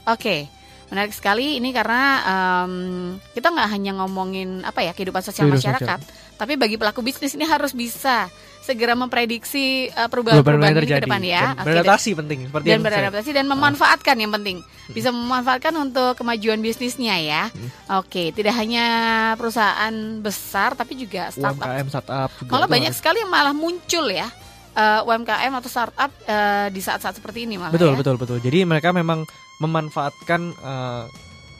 Oke, 0.02 0.50
Menarik 0.92 1.16
sekali 1.16 1.56
ini 1.56 1.72
karena 1.72 2.20
em, 2.20 3.16
kita 3.32 3.48
nggak 3.48 3.68
hanya 3.72 3.96
ngomongin 3.96 4.60
apa 4.60 4.84
ya 4.84 4.92
kehidupan 4.92 5.24
sosial 5.24 5.48
Kehidupan 5.48 5.80
masyarakat, 5.80 6.00
tapi 6.36 6.60
bagi 6.60 6.76
pelaku 6.76 7.00
bisnis 7.00 7.32
ini 7.32 7.48
harus 7.48 7.72
bisa 7.72 8.28
segera 8.62 8.94
memprediksi 8.94 9.86
eh, 9.86 10.08
perubahan-perubahan 10.08 10.72
ini 10.72 10.86
ke 10.88 11.04
depan 11.04 11.22
ya. 11.22 11.52
Dan 11.52 11.64
beradaptasi 11.66 12.10
penting 12.14 12.38
seperti 12.46 12.64
dan 12.64 12.70
yang 12.70 12.80
saya- 12.80 12.86
beradaptasi 12.88 13.30
dan 13.34 13.44
memanfaatkan 13.46 14.16
yang 14.16 14.32
penting 14.32 14.56
bisa 14.88 15.10
memanfaatkan 15.10 15.74
untuk 15.74 16.14
kemajuan 16.14 16.58
bisnisnya 16.58 17.18
ya. 17.18 17.42
Hmm. 17.50 17.98
Oke, 18.00 18.30
tidak 18.30 18.54
hanya 18.54 18.86
perusahaan 19.34 19.94
besar 20.18 20.72
tapi 20.72 20.94
juga 20.94 21.28
startup. 21.28 21.60
UMKM 21.60 21.86
startup 21.90 22.30
juga 22.38 22.50
Malah 22.50 22.68
banyak 22.70 22.92
sekali 22.94 23.18
yang 23.20 23.30
malah 23.30 23.52
muncul 23.52 24.06
ya 24.06 24.30
eh, 24.72 25.00
UMKM 25.02 25.52
atau 25.52 25.68
startup 25.68 26.10
eh, 26.24 26.66
di 26.70 26.80
saat-saat 26.80 27.18
seperti 27.18 27.44
ini 27.44 27.60
malah 27.60 27.72
betul 27.72 27.92
ya. 27.92 27.98
betul 27.98 28.16
betul 28.16 28.38
jadi 28.40 28.64
mereka 28.64 28.90
memang 28.90 29.24
memanfaatkan 29.60 30.40
eh, 30.52 31.04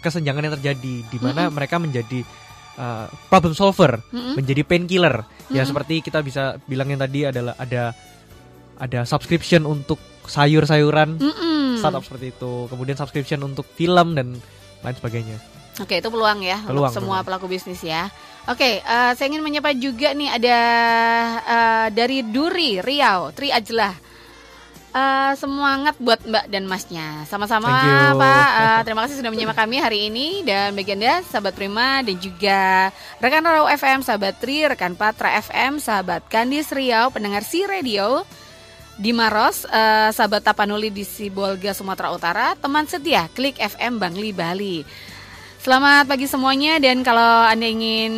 kesenjangan 0.03 0.43
yang 0.43 0.55
terjadi 0.59 0.95
di 1.07 1.19
mana 1.23 1.47
Mm-mm. 1.47 1.55
mereka 1.55 1.79
menjadi 1.79 2.27
eh, 2.75 3.07
problem 3.27 3.53
solver 3.53 4.01
Mm-mm. 4.09 4.35
menjadi 4.35 4.63
painkiller 4.63 5.23
ya 5.49 5.61
Mm-mm. 5.61 5.69
seperti 5.69 6.01
kita 6.01 6.21
bisa 6.21 6.57
bilang 6.65 6.89
yang 6.89 6.99
tadi 6.99 7.25
adalah 7.25 7.55
ada 7.57 7.93
ada 8.77 9.01
subscription 9.03 9.63
untuk 9.63 9.97
sayur-sayuran 10.25 11.19
Mm-mm. 11.19 11.79
startup 11.79 12.03
seperti 12.03 12.31
itu 12.31 12.67
kemudian 12.67 12.95
subscription 12.95 13.43
untuk 13.43 13.67
film 13.69 14.15
dan 14.15 14.35
lain 14.81 14.97
sebagainya 14.97 15.39
Oke, 15.81 15.97
itu 15.97 16.13
peluang 16.13 16.45
ya 16.45 16.61
Peluang, 16.63 16.93
untuk 16.93 17.01
semua 17.01 17.25
peluang. 17.25 17.41
pelaku 17.41 17.47
bisnis 17.49 17.81
ya. 17.81 18.13
Oke, 18.45 18.85
eh, 18.85 19.13
saya 19.17 19.25
ingin 19.25 19.41
menyapa 19.41 19.73
juga 19.73 20.13
nih 20.13 20.29
ada 20.29 20.59
eh, 21.41 21.87
dari 21.97 22.21
Duri 22.23 22.77
Riau, 22.77 23.33
Tri 23.33 23.49
Ajlah. 23.49 23.97
Eh, 24.93 25.33
semangat 25.41 25.97
buat 25.97 26.21
Mbak 26.21 26.53
dan 26.53 26.69
Masnya. 26.69 27.25
Sama-sama. 27.25 27.65
Pak. 28.13 28.49
Eh, 28.53 28.81
terima 28.85 29.01
kasih 29.09 29.25
sudah 29.25 29.33
menyimak 29.33 29.57
kami 29.57 29.81
hari 29.81 30.13
ini 30.13 30.45
dan 30.45 30.77
bagi 30.77 30.93
Anda 30.93 31.25
sahabat 31.25 31.57
Prima 31.57 32.05
dan 32.05 32.21
juga 32.21 32.93
rekan 33.17 33.41
Rau 33.41 33.73
FM, 33.73 34.05
sahabat 34.05 34.37
Tri, 34.37 34.69
rekan 34.69 34.93
Patra 34.93 35.33
FM, 35.41 35.81
sahabat 35.81 36.29
Kandis 36.29 36.69
Riau, 36.69 37.09
pendengar 37.09 37.41
Si 37.41 37.65
Radio. 37.65 38.29
Di 38.93 39.17
Maros, 39.17 39.65
eh, 39.65 40.13
sahabat 40.13 40.45
Tapanuli 40.45 40.93
di 40.93 41.09
Sibolga, 41.09 41.73
Sumatera 41.73 42.13
Utara, 42.13 42.53
teman 42.61 42.85
setia 42.85 43.33
Klik 43.33 43.57
FM 43.57 43.97
Bangli, 43.97 44.37
Bali. 44.37 44.85
Selamat 45.63 46.11
pagi 46.11 46.27
semuanya 46.27 46.83
dan 46.83 47.07
kalau 47.07 47.47
Anda 47.47 47.71
ingin 47.71 48.11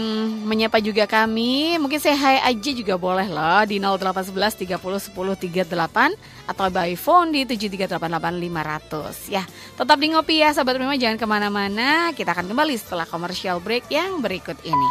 menyapa 0.49 0.81
juga 0.81 1.05
kami, 1.05 1.77
mungkin 1.77 2.01
saya 2.01 2.17
hai 2.17 2.41
aja 2.41 2.73
juga 2.73 2.97
boleh 2.97 3.29
loh 3.29 3.61
di 3.69 3.77
0811 3.77 4.65
30 4.65 4.81
10 4.81 5.69
38 5.69 6.49
atau 6.49 6.67
by 6.73 6.97
phone 6.97 7.37
di 7.37 7.45
7388500 7.45 9.29
ya. 9.29 9.45
Tetap 9.77 9.97
di 10.01 10.17
ngopi 10.17 10.41
ya 10.41 10.57
sahabat 10.57 10.81
prima 10.81 10.97
jangan 10.97 11.21
ke 11.21 11.27
mana-mana, 11.29 12.17
kita 12.17 12.33
akan 12.33 12.49
kembali 12.49 12.81
setelah 12.81 13.05
commercial 13.05 13.61
break 13.61 13.93
yang 13.93 14.25
berikut 14.25 14.57
ini. 14.65 14.89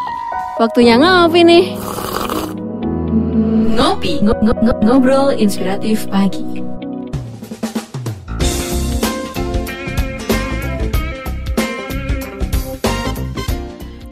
Waktunya 0.61 1.01
ngopi 1.01 1.41
nih. 1.41 1.65
Ngopi, 3.81 4.21
ngo- 4.21 4.41
ngo- 4.45 4.61
ngo- 4.61 4.79
ngobrol 4.85 5.33
inspiratif 5.33 6.05
pagi. 6.05 6.72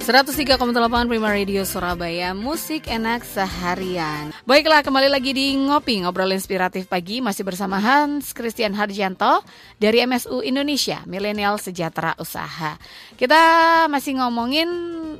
103,8 0.02 0.58
Prima 1.06 1.30
Radio 1.30 1.62
Surabaya 1.62 2.34
Musik 2.34 2.90
enak 2.90 3.22
seharian. 3.22 4.34
Baiklah 4.50 4.82
kembali 4.82 5.06
lagi 5.06 5.30
di 5.30 5.54
Ngopi 5.54 6.02
Ngobrol 6.02 6.34
Inspiratif 6.34 6.90
Pagi 6.90 7.22
Masih 7.22 7.46
bersama 7.46 7.78
Hans 7.78 8.34
Christian 8.34 8.74
Harjanto 8.74 9.46
Dari 9.78 10.02
MSU 10.02 10.42
Indonesia 10.42 11.06
Milenial 11.06 11.62
Sejahtera 11.62 12.18
Usaha. 12.18 12.82
Kita 13.14 13.86
masih 13.94 14.18
ngomongin 14.18 14.70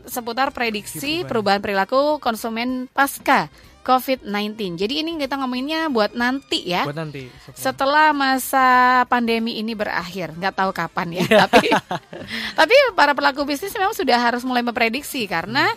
seputar 0.10 0.50
prediksi 0.50 1.30
perubahan 1.30 1.62
perilaku 1.62 2.18
konsumen 2.18 2.90
pasca 2.90 3.54
COVID-19 3.82 4.78
Jadi 4.78 5.02
ini 5.02 5.18
kita 5.18 5.36
ngomonginnya 5.36 5.90
buat 5.90 6.14
nanti 6.14 6.64
ya. 6.64 6.86
Buat 6.86 6.98
nanti 6.98 7.28
setelah 7.52 8.14
setelah- 8.14 8.14
masa 8.14 8.68
pandemi 9.06 9.58
ini 9.58 9.74
berakhir, 9.74 10.34
nggak 10.34 10.56
tahu 10.56 10.72
kapan 10.72 11.18
ya, 11.18 11.24
Iya. 11.26 11.38
tapi 11.46 11.68
tapi 12.60 12.74
para 12.94 13.12
pelaku 13.12 13.44
bisnis 13.44 13.74
memang 13.74 13.92
sudah 13.92 14.18
harus 14.18 14.42
mulai 14.42 14.62
memprediksi 14.62 15.26
karena 15.26 15.68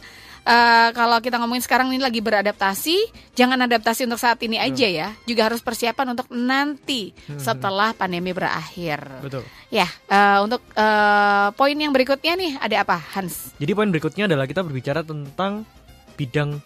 eh, 0.42 0.88
kalau 0.92 1.18
kita 1.18 1.40
ngomongin 1.40 1.64
sekarang 1.64 1.88
ini 1.88 1.98
lagi 1.98 2.20
beradaptasi, 2.20 2.96
jangan 3.32 3.64
adaptasi 3.64 4.04
untuk 4.04 4.20
saat 4.20 4.36
ini 4.40 4.60
aja 4.60 4.84
ya, 4.84 5.08
juga 5.24 5.48
harus 5.48 5.64
persiapan 5.64 6.12
untuk 6.12 6.28
nanti 6.30 7.16
setelah 7.34 7.92
pandemi 7.92 8.30
berakhir. 8.30 9.00
betul. 9.20 9.40
Ya, 9.72 9.88
eh, 10.06 10.38
untuk 10.40 10.60
eh, 10.70 11.48
poin 11.52 11.72
yang 11.74 11.90
berikutnya 11.90 12.36
nih 12.36 12.52
ada 12.60 12.84
apa, 12.84 13.00
Hans? 13.16 13.56
Jadi 13.56 13.72
poin 13.72 13.88
berikutnya 13.88 14.28
adalah 14.28 14.44
kita 14.44 14.60
berbicara 14.60 15.00
tentang 15.00 15.64
bidang 16.14 16.60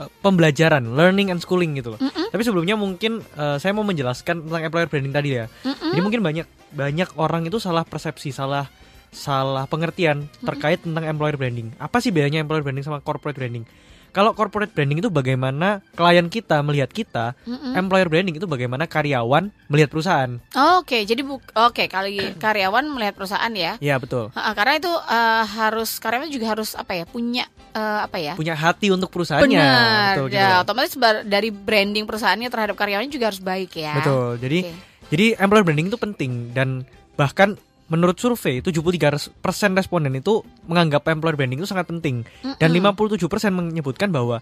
uh, 0.00 0.10
pembelajaran, 0.20 0.96
learning 0.96 1.32
and 1.32 1.40
schooling 1.40 1.76
gitu 1.78 1.94
loh. 1.94 2.00
Mm-mm. 2.00 2.28
Tapi 2.32 2.42
sebelumnya 2.44 2.76
mungkin 2.76 3.24
uh, 3.38 3.56
saya 3.56 3.72
mau 3.72 3.86
menjelaskan 3.86 4.48
tentang 4.48 4.62
employer 4.66 4.88
branding 4.90 5.14
tadi 5.14 5.28
ya. 5.38 5.46
Mm-mm. 5.64 5.90
Jadi 5.96 6.00
mungkin 6.02 6.20
banyak 6.20 6.46
banyak 6.74 7.08
orang 7.16 7.46
itu 7.46 7.58
salah 7.58 7.86
persepsi, 7.86 8.30
salah 8.34 8.68
salah 9.10 9.66
pengertian 9.66 10.30
terkait 10.44 10.82
tentang 10.86 11.02
employer 11.02 11.34
branding. 11.34 11.74
Apa 11.82 11.98
sih 11.98 12.14
bedanya 12.14 12.42
employer 12.42 12.62
branding 12.62 12.86
sama 12.86 13.02
corporate 13.02 13.38
branding? 13.38 13.66
Kalau 14.10 14.30
corporate 14.32 14.70
branding 14.70 14.98
itu 14.98 15.08
bagaimana 15.08 15.80
klien 15.92 16.26
kita 16.26 16.60
melihat 16.60 16.88
kita, 16.88 17.32
Mm-mm. 17.42 17.72
employer 17.72 18.06
branding 18.06 18.34
itu 18.34 18.44
bagaimana 18.44 18.84
karyawan 18.84 19.48
melihat 19.66 19.88
perusahaan. 19.88 20.36
Oke, 20.76 21.02
jadi 21.02 21.20
bu- 21.20 21.40
oke 21.40 21.84
kali 21.86 22.18
karyawan 22.42 22.84
melihat 22.86 23.14
perusahaan 23.14 23.50
ya. 23.50 23.78
Ya 23.78 23.96
betul. 23.96 24.28
Ha, 24.32 24.50
karena 24.52 24.76
itu 24.76 24.90
eh, 24.90 25.44
harus 25.48 25.96
karyawan 25.96 26.28
juga 26.28 26.46
harus 26.48 26.74
apa 26.74 26.92
ya 26.92 27.04
punya 27.04 27.46
eh, 27.70 28.00
apa 28.02 28.16
ya 28.16 28.34
Punya 28.34 28.52
hati 28.52 28.88
untuk 28.88 29.08
perusahaannya. 29.08 29.46
benar 29.48 30.12
Betul, 30.12 30.26
gitu 30.26 30.36
ya 30.36 30.48
loh. 30.52 30.62
otomatis 30.62 30.92
dari 31.22 31.48
branding 31.48 32.04
perusahaannya 32.04 32.48
terhadap 32.48 32.74
karyawannya 32.74 33.08
juga 33.08 33.30
harus 33.30 33.40
baik 33.40 33.72
ya 33.74 33.94
Betul. 33.96 34.36
Jadi 34.38 34.60
Oke. 34.62 34.88
Jadi 35.10 35.34
employer 35.36 35.64
branding 35.64 35.88
itu 35.88 35.98
penting 35.98 36.32
dan 36.50 36.86
bahkan 37.14 37.58
menurut 37.90 38.16
survei 38.16 38.62
73% 38.62 39.34
responden 39.74 40.14
itu 40.14 40.40
menganggap 40.64 41.10
employer 41.10 41.34
branding 41.34 41.58
itu 41.58 41.66
sangat 41.66 41.90
penting 41.90 42.22
dan 42.56 42.70
Mm-mm. 42.70 42.94
57% 42.94 43.18
menyebutkan 43.50 44.08
bahwa 44.08 44.38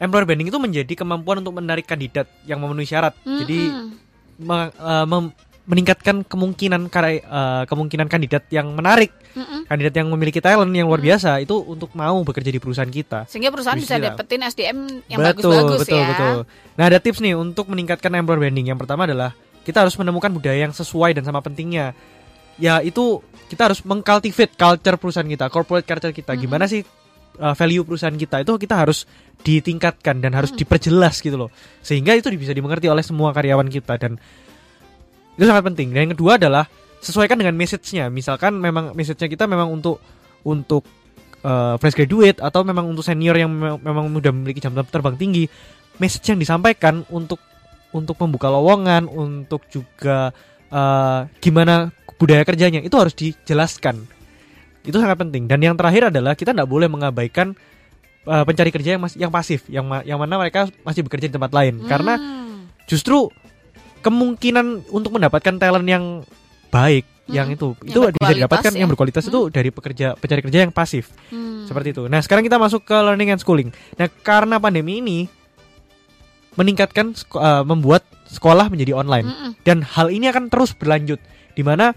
employer 0.00 0.24
branding 0.24 0.48
itu 0.48 0.56
menjadi 0.56 0.92
kemampuan 0.96 1.44
untuk 1.44 1.60
menarik 1.60 1.84
kandidat 1.84 2.24
yang 2.48 2.58
memenuhi 2.64 2.88
syarat. 2.88 3.12
Jadi 3.20 3.68
me- 4.40 4.72
eh, 4.72 5.06
mem- 5.06 5.36
meningkatkan 5.68 6.24
kemungkinan 6.26 6.88
eh, 6.90 7.62
kemungkinan 7.68 8.08
kandidat 8.08 8.48
yang 8.50 8.72
menarik, 8.74 9.12
Mm-mm. 9.36 9.68
kandidat 9.68 9.94
yang 10.00 10.08
memiliki 10.08 10.40
talent 10.40 10.72
yang 10.72 10.88
luar 10.88 10.98
biasa 10.98 11.38
itu 11.38 11.52
untuk 11.62 11.92
mau 11.92 12.16
bekerja 12.24 12.50
di 12.50 12.58
perusahaan 12.58 12.88
kita. 12.90 13.28
sehingga 13.28 13.52
perusahaan 13.52 13.78
bisa 13.78 14.00
dapetin 14.00 14.40
SDM 14.40 15.04
yang 15.06 15.20
betul, 15.20 15.52
bagus-bagus 15.52 15.80
betul, 15.84 16.00
ya 16.00 16.06
betul. 16.10 16.38
Nah, 16.80 16.84
ada 16.88 16.98
tips 16.98 17.20
nih 17.20 17.36
untuk 17.36 17.68
meningkatkan 17.68 18.10
employer 18.16 18.40
branding. 18.48 18.72
Yang 18.72 18.82
pertama 18.82 19.04
adalah 19.04 19.30
kita 19.62 19.84
harus 19.84 19.94
menemukan 20.00 20.32
budaya 20.32 20.64
yang 20.64 20.72
sesuai 20.72 21.12
dan 21.12 21.28
sama 21.28 21.44
pentingnya. 21.44 21.92
Ya, 22.60 22.84
itu 22.84 23.24
kita 23.48 23.72
harus 23.72 23.80
mengcultivate 23.82 24.54
culture 24.54 25.00
perusahaan 25.00 25.26
kita, 25.26 25.48
corporate 25.48 25.88
culture 25.88 26.12
kita. 26.12 26.36
Mm-mm. 26.36 26.44
Gimana 26.44 26.68
sih 26.68 26.84
uh, 27.40 27.56
value 27.56 27.82
perusahaan 27.82 28.14
kita 28.14 28.44
itu 28.44 28.52
kita 28.60 28.76
harus 28.76 29.08
ditingkatkan 29.40 30.20
dan 30.20 30.36
harus 30.36 30.52
diperjelas 30.52 31.24
gitu 31.24 31.34
loh. 31.34 31.50
Sehingga 31.80 32.12
itu 32.14 32.28
bisa 32.36 32.52
dimengerti 32.52 32.86
oleh 32.86 33.00
semua 33.00 33.32
karyawan 33.32 33.66
kita 33.72 33.96
dan 33.96 34.20
itu 35.34 35.44
sangat 35.48 35.64
penting. 35.72 35.90
Dan 35.90 36.06
yang 36.06 36.12
kedua 36.12 36.36
adalah 36.36 36.68
sesuaikan 37.00 37.40
dengan 37.40 37.56
message-nya. 37.56 38.12
Misalkan 38.12 38.60
memang 38.60 38.92
message-nya 38.92 39.26
kita 39.32 39.48
memang 39.48 39.72
untuk 39.72 39.98
untuk 40.44 40.84
uh, 41.42 41.80
fresh 41.80 41.96
graduate 41.96 42.38
atau 42.44 42.60
memang 42.60 42.92
untuk 42.92 43.04
senior 43.04 43.36
yang 43.40 43.48
memang, 43.48 43.80
memang 43.80 44.04
sudah 44.20 44.32
memiliki 44.36 44.60
jam 44.60 44.76
terbang 44.76 45.16
tinggi, 45.16 45.48
message 45.96 46.28
yang 46.28 46.38
disampaikan 46.40 47.08
untuk 47.08 47.40
untuk 47.90 48.14
membuka 48.20 48.52
lowongan, 48.52 49.08
untuk 49.08 49.66
juga 49.72 50.30
uh, 50.70 51.28
gimana 51.38 51.90
budaya 52.16 52.42
kerjanya 52.42 52.80
itu 52.80 52.94
harus 52.94 53.12
dijelaskan. 53.12 54.06
Itu 54.80 54.96
sangat 54.96 55.18
penting. 55.18 55.44
Dan 55.44 55.60
yang 55.60 55.76
terakhir 55.76 56.08
adalah 56.08 56.32
kita 56.32 56.50
tidak 56.50 56.66
boleh 56.66 56.88
mengabaikan 56.88 57.52
uh, 58.24 58.42
pencari 58.42 58.70
kerja 58.70 58.96
yang 58.96 59.02
mas- 59.02 59.14
yang 59.14 59.28
pasif, 59.28 59.68
yang 59.68 59.84
ma- 59.84 60.02
yang 60.02 60.16
mana 60.16 60.36
mereka 60.36 60.66
masih 60.82 61.02
bekerja 61.02 61.28
di 61.28 61.34
tempat 61.34 61.52
lain. 61.52 61.84
Karena 61.84 62.16
Hmm. 62.16 62.66
justru 62.84 63.28
kemungkinan 64.00 64.88
untuk 64.88 65.12
mendapatkan 65.12 65.56
talent 65.56 65.84
yang 65.84 66.04
baik 66.70 67.04
yang 67.30 67.46
Mm-mm. 67.46 67.54
itu 67.54 67.68
Yang 67.84 67.90
itu 67.92 68.00
bisa 68.16 68.32
didapatkan 68.34 68.72
ya. 68.72 68.78
yang 68.80 68.88
berkualitas 68.88 69.24
itu 69.24 69.40
dari 69.52 69.70
pekerja 69.70 70.16
pencari 70.16 70.40
kerja 70.40 70.58
yang 70.64 70.72
pasif 70.72 71.12
Hmm. 71.28 71.62
seperti 71.62 71.92
itu. 71.92 72.02
Nah 72.06 72.18
sekarang 72.18 72.42
kita 72.42 72.56
masuk 72.56 72.82
ke 72.82 72.96
learning 72.96 73.30
and 73.30 73.40
schooling. 73.40 73.70
Nah 73.94 74.08
karena 74.08 74.56
pandemi 74.56 74.98
ini 74.98 75.18
meningkatkan 76.54 77.14
eh, 77.14 77.62
membuat 77.62 78.02
sekolah 78.26 78.70
menjadi 78.70 78.94
online 78.94 79.26
Mm-mm. 79.26 79.50
dan 79.62 79.82
hal 79.82 80.08
ini 80.08 80.30
akan 80.30 80.46
terus 80.46 80.74
berlanjut 80.74 81.18
di 81.54 81.62
mana 81.62 81.90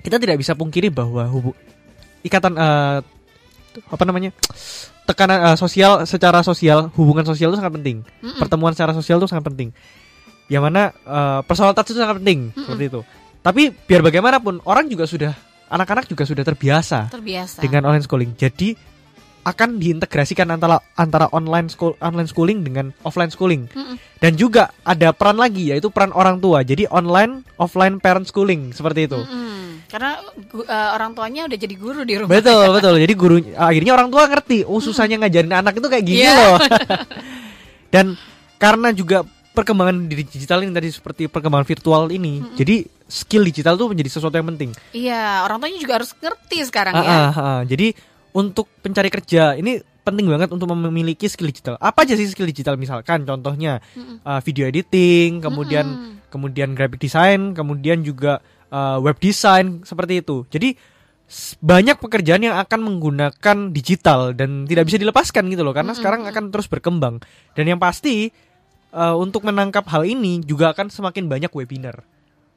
kita 0.00 0.16
tidak 0.16 0.38
bisa 0.38 0.54
pungkiri 0.54 0.88
bahwa 0.88 1.26
hubu- 1.26 1.58
ikatan 2.22 2.54
eh, 2.54 2.98
apa 3.86 4.02
namanya 4.02 4.30
tekanan 5.06 5.54
eh, 5.54 5.56
sosial 5.58 6.02
secara 6.06 6.42
sosial 6.42 6.90
hubungan 6.94 7.26
sosial 7.26 7.50
itu 7.50 7.58
sangat 7.58 7.74
penting 7.78 7.96
Mm-mm. 8.22 8.38
pertemuan 8.38 8.74
secara 8.74 8.94
sosial 8.94 9.18
itu 9.18 9.26
sangat 9.30 9.46
penting. 9.46 9.70
Yang 10.50 10.62
mana 10.66 10.82
uh, 11.06 11.40
personal 11.46 11.70
touch 11.78 11.94
itu 11.94 12.02
sangat 12.02 12.18
penting 12.18 12.50
Mm-mm. 12.50 12.66
seperti 12.66 12.84
itu. 12.90 13.00
Tapi 13.38 13.70
biar 13.70 14.02
bagaimanapun 14.02 14.58
orang 14.66 14.90
juga 14.90 15.06
sudah 15.06 15.30
anak-anak 15.70 16.10
juga 16.10 16.26
sudah 16.26 16.42
terbiasa 16.42 17.06
Terbiasa. 17.06 17.62
dengan 17.62 17.86
online 17.86 18.02
schooling. 18.02 18.34
Jadi 18.34 18.74
akan 19.42 19.76
diintegrasikan 19.76 20.48
antara 20.48 20.78
antara 20.94 21.26
online 21.28 21.66
school 21.66 21.96
online 21.98 22.26
schooling 22.26 22.60
dengan 22.60 22.92
offline 23.00 23.28
schooling. 23.28 23.66
Mm-mm. 23.68 23.96
Dan 24.16 24.34
juga 24.34 24.68
ada 24.80 25.10
peran 25.10 25.36
lagi 25.36 25.68
yaitu 25.68 25.88
peran 25.88 26.10
orang 26.10 26.36
tua. 26.36 26.60
Jadi 26.60 26.84
online 26.86 27.42
offline 27.56 27.96
parent 27.96 28.24
schooling 28.24 28.70
seperti 28.70 29.06
itu. 29.06 29.16
Mm-mm. 29.18 29.84
Karena 29.86 30.20
gu- 30.44 30.62
eh, 30.62 30.90
orang 30.92 31.12
tuanya 31.12 31.44
udah 31.44 31.58
jadi 31.58 31.74
guru 31.74 32.04
di 32.04 32.14
rumah. 32.14 32.30
Betul, 32.30 32.68
betul. 32.76 32.94
Jadi 32.96 33.14
guru 33.14 33.36
akhirnya 33.54 33.92
orang 33.92 34.08
tua 34.08 34.22
ngerti, 34.24 34.62
oh 34.62 34.78
susahnya 34.78 35.18
ngajarin 35.18 35.50
anak 35.52 35.74
itu 35.74 35.88
kayak 35.88 36.04
gini 36.04 36.22
Iya. 36.22 36.34
loh. 36.36 36.56
Dan 37.94 38.14
karena 38.56 38.92
juga 38.92 39.24
perkembangan 39.50 40.06
di 40.06 40.22
digital 40.22 40.62
ini 40.62 40.70
tadi 40.70 40.88
seperti 40.88 41.26
perkembangan 41.26 41.66
virtual 41.66 42.06
ini, 42.08 42.38
jadi 42.54 42.86
skill 43.02 43.42
digital 43.42 43.74
tuh 43.74 43.90
menjadi 43.90 44.06
sesuatu 44.08 44.32
yang 44.32 44.46
penting. 44.46 44.70
Iya, 44.94 45.42
orang 45.42 45.58
tuanya 45.58 45.78
juga 45.80 45.94
harus 45.98 46.14
ngerti 46.14 46.58
sekarang 46.62 46.94
Ah, 46.94 47.02
ya. 47.02 47.10
ah, 47.10 47.30
ah. 47.34 47.60
Jadi 47.66 47.90
untuk 48.32 48.70
pencari 48.80 49.10
kerja 49.10 49.58
ini 49.58 49.80
penting 50.00 50.26
banget 50.26 50.48
untuk 50.50 50.66
memiliki 50.72 51.28
skill 51.28 51.52
digital. 51.52 51.76
Apa 51.78 52.08
aja 52.08 52.16
sih 52.16 52.26
skill 52.26 52.48
digital 52.48 52.80
misalkan 52.80 53.28
contohnya 53.28 53.78
Mm-mm. 53.94 54.24
uh, 54.24 54.40
video 54.40 54.66
editing, 54.66 55.44
kemudian 55.44 55.86
Mm-mm. 55.86 56.12
kemudian 56.32 56.72
graphic 56.72 56.98
design, 56.98 57.52
kemudian 57.52 58.00
juga 58.02 58.40
uh, 58.72 58.98
web 58.98 59.20
design 59.20 59.84
seperti 59.84 60.24
itu. 60.24 60.48
Jadi 60.48 60.74
banyak 61.62 62.02
pekerjaan 62.02 62.42
yang 62.42 62.58
akan 62.58 62.80
menggunakan 62.90 63.56
digital 63.70 64.34
dan 64.34 64.66
tidak 64.66 64.90
bisa 64.90 64.98
dilepaskan 64.98 65.46
gitu 65.46 65.62
loh 65.62 65.70
karena 65.70 65.94
Mm-mm. 65.94 66.00
sekarang 66.02 66.20
akan 66.26 66.44
terus 66.50 66.66
berkembang. 66.66 67.22
Dan 67.54 67.70
yang 67.70 67.78
pasti 67.78 68.34
uh, 68.90 69.14
untuk 69.14 69.46
menangkap 69.46 69.86
hal 69.86 70.02
ini 70.08 70.42
juga 70.42 70.74
akan 70.74 70.90
semakin 70.90 71.30
banyak 71.30 71.52
webinar. 71.54 72.02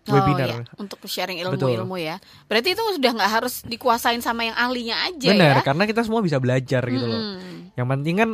Oh, 0.03 0.19
webinar. 0.19 0.47
ya, 0.51 0.57
untuk 0.75 0.99
sharing 1.07 1.39
ilmu-ilmu 1.47 1.95
ya. 1.95 2.19
Berarti 2.51 2.75
itu 2.75 2.83
sudah 2.99 3.11
nggak 3.15 3.31
harus 3.39 3.63
dikuasain 3.63 4.19
sama 4.19 4.43
yang 4.43 4.57
ahlinya 4.59 4.99
aja 4.99 5.31
Benar, 5.31 5.55
ya. 5.59 5.63
karena 5.63 5.83
kita 5.87 6.03
semua 6.03 6.19
bisa 6.19 6.43
belajar 6.43 6.83
gitu 6.83 7.05
loh. 7.07 7.39
Mm-mm. 7.39 7.71
Yang 7.79 7.87
penting 7.87 8.15
kan 8.19 8.29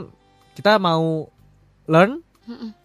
kita 0.58 0.82
mau 0.82 1.30
learn, 1.86 2.26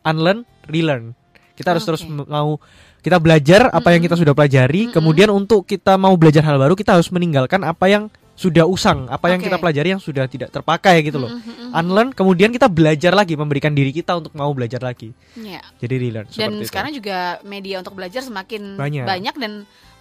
unlearn, 0.05 0.44
relearn. 0.68 1.16
Kita 1.57 1.73
harus 1.73 1.88
terus 1.88 2.05
mau 2.05 2.61
kita 3.01 3.16
belajar 3.16 3.73
apa 3.73 3.97
yang 3.97 4.05
Mm-mm. 4.05 4.12
kita 4.12 4.20
sudah 4.20 4.35
pelajari. 4.37 4.92
Mm-mm. 4.92 4.97
Kemudian 5.01 5.33
untuk 5.33 5.64
kita 5.64 5.97
mau 5.97 6.12
belajar 6.20 6.44
hal 6.44 6.61
baru, 6.61 6.77
kita 6.77 7.01
harus 7.01 7.09
meninggalkan 7.09 7.64
apa 7.64 7.88
yang 7.88 8.12
sudah 8.35 8.66
usang, 8.66 9.07
apa 9.07 9.31
yang 9.31 9.38
Oke. 9.38 9.47
kita 9.47 9.62
pelajari 9.62 9.88
yang 9.94 10.03
sudah 10.03 10.27
tidak 10.27 10.51
terpakai 10.51 11.07
gitu 11.07 11.23
loh. 11.23 11.31
Mm-mm, 11.31 11.70
mm-mm. 11.70 11.79
Unlearn, 11.79 12.11
kemudian 12.11 12.51
kita 12.51 12.66
belajar 12.66 13.14
lagi, 13.14 13.38
memberikan 13.38 13.70
diri 13.70 13.94
kita 13.94 14.18
untuk 14.18 14.35
mau 14.35 14.51
belajar 14.51 14.83
lagi. 14.83 15.14
Ya. 15.38 15.62
Jadi 15.79 15.94
relearn. 16.03 16.27
Dan 16.27 16.35
seperti 16.35 16.59
itu. 16.59 16.70
sekarang 16.70 16.92
juga 16.99 17.18
media 17.47 17.79
untuk 17.79 17.94
belajar 17.94 18.27
semakin 18.27 18.75
Banyak. 18.75 19.07
banyak, 19.07 19.35
dan 19.38 19.53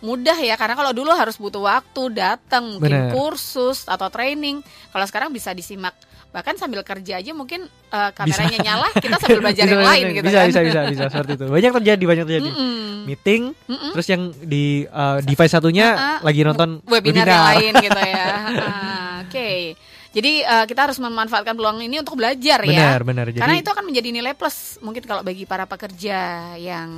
mudah 0.04 0.36
ya 0.36 0.60
karena 0.60 0.76
kalau 0.76 0.92
dulu 0.92 1.14
harus 1.16 1.40
butuh 1.40 1.64
waktu 1.64 2.12
datang 2.12 2.76
mungkin 2.76 2.92
Benar. 3.08 3.14
kursus 3.14 3.86
atau 3.86 4.10
training. 4.10 4.66
Kalau 4.90 5.06
sekarang 5.06 5.30
bisa 5.30 5.54
disimak 5.54 5.94
bahkan 6.34 6.58
sambil 6.58 6.82
kerja 6.82 7.22
aja 7.22 7.32
mungkin 7.32 7.70
eh, 7.70 8.12
kameranya 8.18 8.58
nyala 8.60 8.90
kita 8.98 9.22
sambil 9.22 9.40
belajar 9.46 9.70
Bisa, 9.70 9.74
yang 9.78 9.86
lain 9.86 10.06
gitu 10.18 10.26
bisa, 10.26 10.40
kan. 10.42 10.48
bisa, 10.50 10.60
bisa, 10.66 10.80
bisa, 10.90 11.04
seperti 11.14 11.32
itu. 11.38 11.46
Banyak 11.46 11.72
terjadi, 11.80 12.04
banyak 12.10 12.26
terjadi. 12.26 12.50
Mm-mm. 12.50 12.82
Meeting, 13.06 13.42
Mm-mm. 13.70 13.92
terus 13.94 14.08
yang 14.10 14.22
di 14.42 14.90
uh, 14.90 15.22
device 15.22 15.54
satunya 15.54 15.88
Ah, 15.94 16.02
ah. 16.02 16.18
lagi 16.26 16.42
nonton 16.42 16.82
webinar, 16.90 17.28
yang 17.30 17.46
lain 17.54 17.74
gitu 17.80 18.02
ya. 18.02 18.26
Ah, 18.64 19.16
Oke. 19.30 19.78
Jadi 20.14 20.46
eh, 20.46 20.66
kita 20.70 20.86
harus 20.86 21.02
memanfaatkan 21.02 21.58
peluang 21.58 21.82
ini 21.82 21.98
untuk 21.98 22.22
belajar 22.22 22.62
ya. 22.62 22.70
Benar, 22.70 23.02
benar. 23.02 23.26
Jadi 23.34 23.42
Karena 23.42 23.58
itu 23.58 23.70
akan 23.74 23.86
menjadi 23.90 24.10
nilai 24.14 24.34
plus 24.38 24.78
mungkin 24.86 25.02
kalau 25.10 25.26
bagi 25.26 25.50
para 25.50 25.66
pekerja 25.66 26.54
yang 26.54 26.90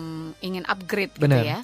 ingin 0.43 0.67
upgrade 0.67 1.15
gitu 1.15 1.23
Benar. 1.23 1.43
ya. 1.47 1.59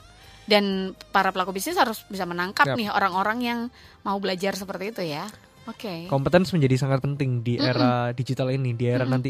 Dan 0.47 0.95
para 1.11 1.35
pelaku 1.35 1.51
bisnis 1.51 1.75
harus 1.75 2.07
bisa 2.07 2.23
menangkap 2.23 2.71
Yap. 2.71 2.79
nih 2.79 2.87
orang-orang 2.87 3.37
yang 3.43 3.59
mau 4.07 4.15
belajar 4.23 4.55
seperti 4.55 4.95
itu 4.95 5.03
ya. 5.03 5.27
Oke. 5.69 6.09
kompetens 6.09 6.49
menjadi 6.53 6.75
sangat 6.77 7.05
penting 7.05 7.45
di 7.45 7.61
era 7.61 8.09
digital 8.17 8.49
ini, 8.49 8.73
di 8.73 8.89
era 8.89 9.05
Mm-mm. 9.05 9.13
nanti 9.13 9.29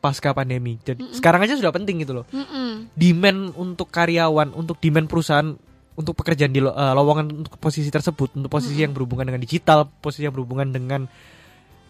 pasca 0.00 0.32
pandemi. 0.32 0.76
Jadi 0.80 1.00
Mm-mm. 1.00 1.16
sekarang 1.16 1.44
aja 1.44 1.56
sudah 1.56 1.72
penting 1.72 2.04
gitu 2.04 2.20
loh. 2.20 2.24
Mm-mm. 2.32 2.92
Demand 2.96 3.56
untuk 3.56 3.88
karyawan, 3.88 4.52
untuk 4.56 4.76
demand 4.80 5.08
perusahaan 5.08 5.56
untuk 5.96 6.16
pekerjaan 6.16 6.52
di 6.52 6.64
lo- 6.64 6.72
eh, 6.72 6.94
lowongan 6.96 7.44
untuk 7.44 7.60
posisi 7.60 7.92
tersebut, 7.92 8.32
untuk 8.36 8.48
posisi 8.48 8.76
Mm-mm. 8.76 8.84
yang 8.88 8.92
berhubungan 8.96 9.28
dengan 9.28 9.42
digital, 9.44 9.88
posisi 10.00 10.24
yang 10.24 10.32
berhubungan 10.32 10.72
dengan 10.72 11.04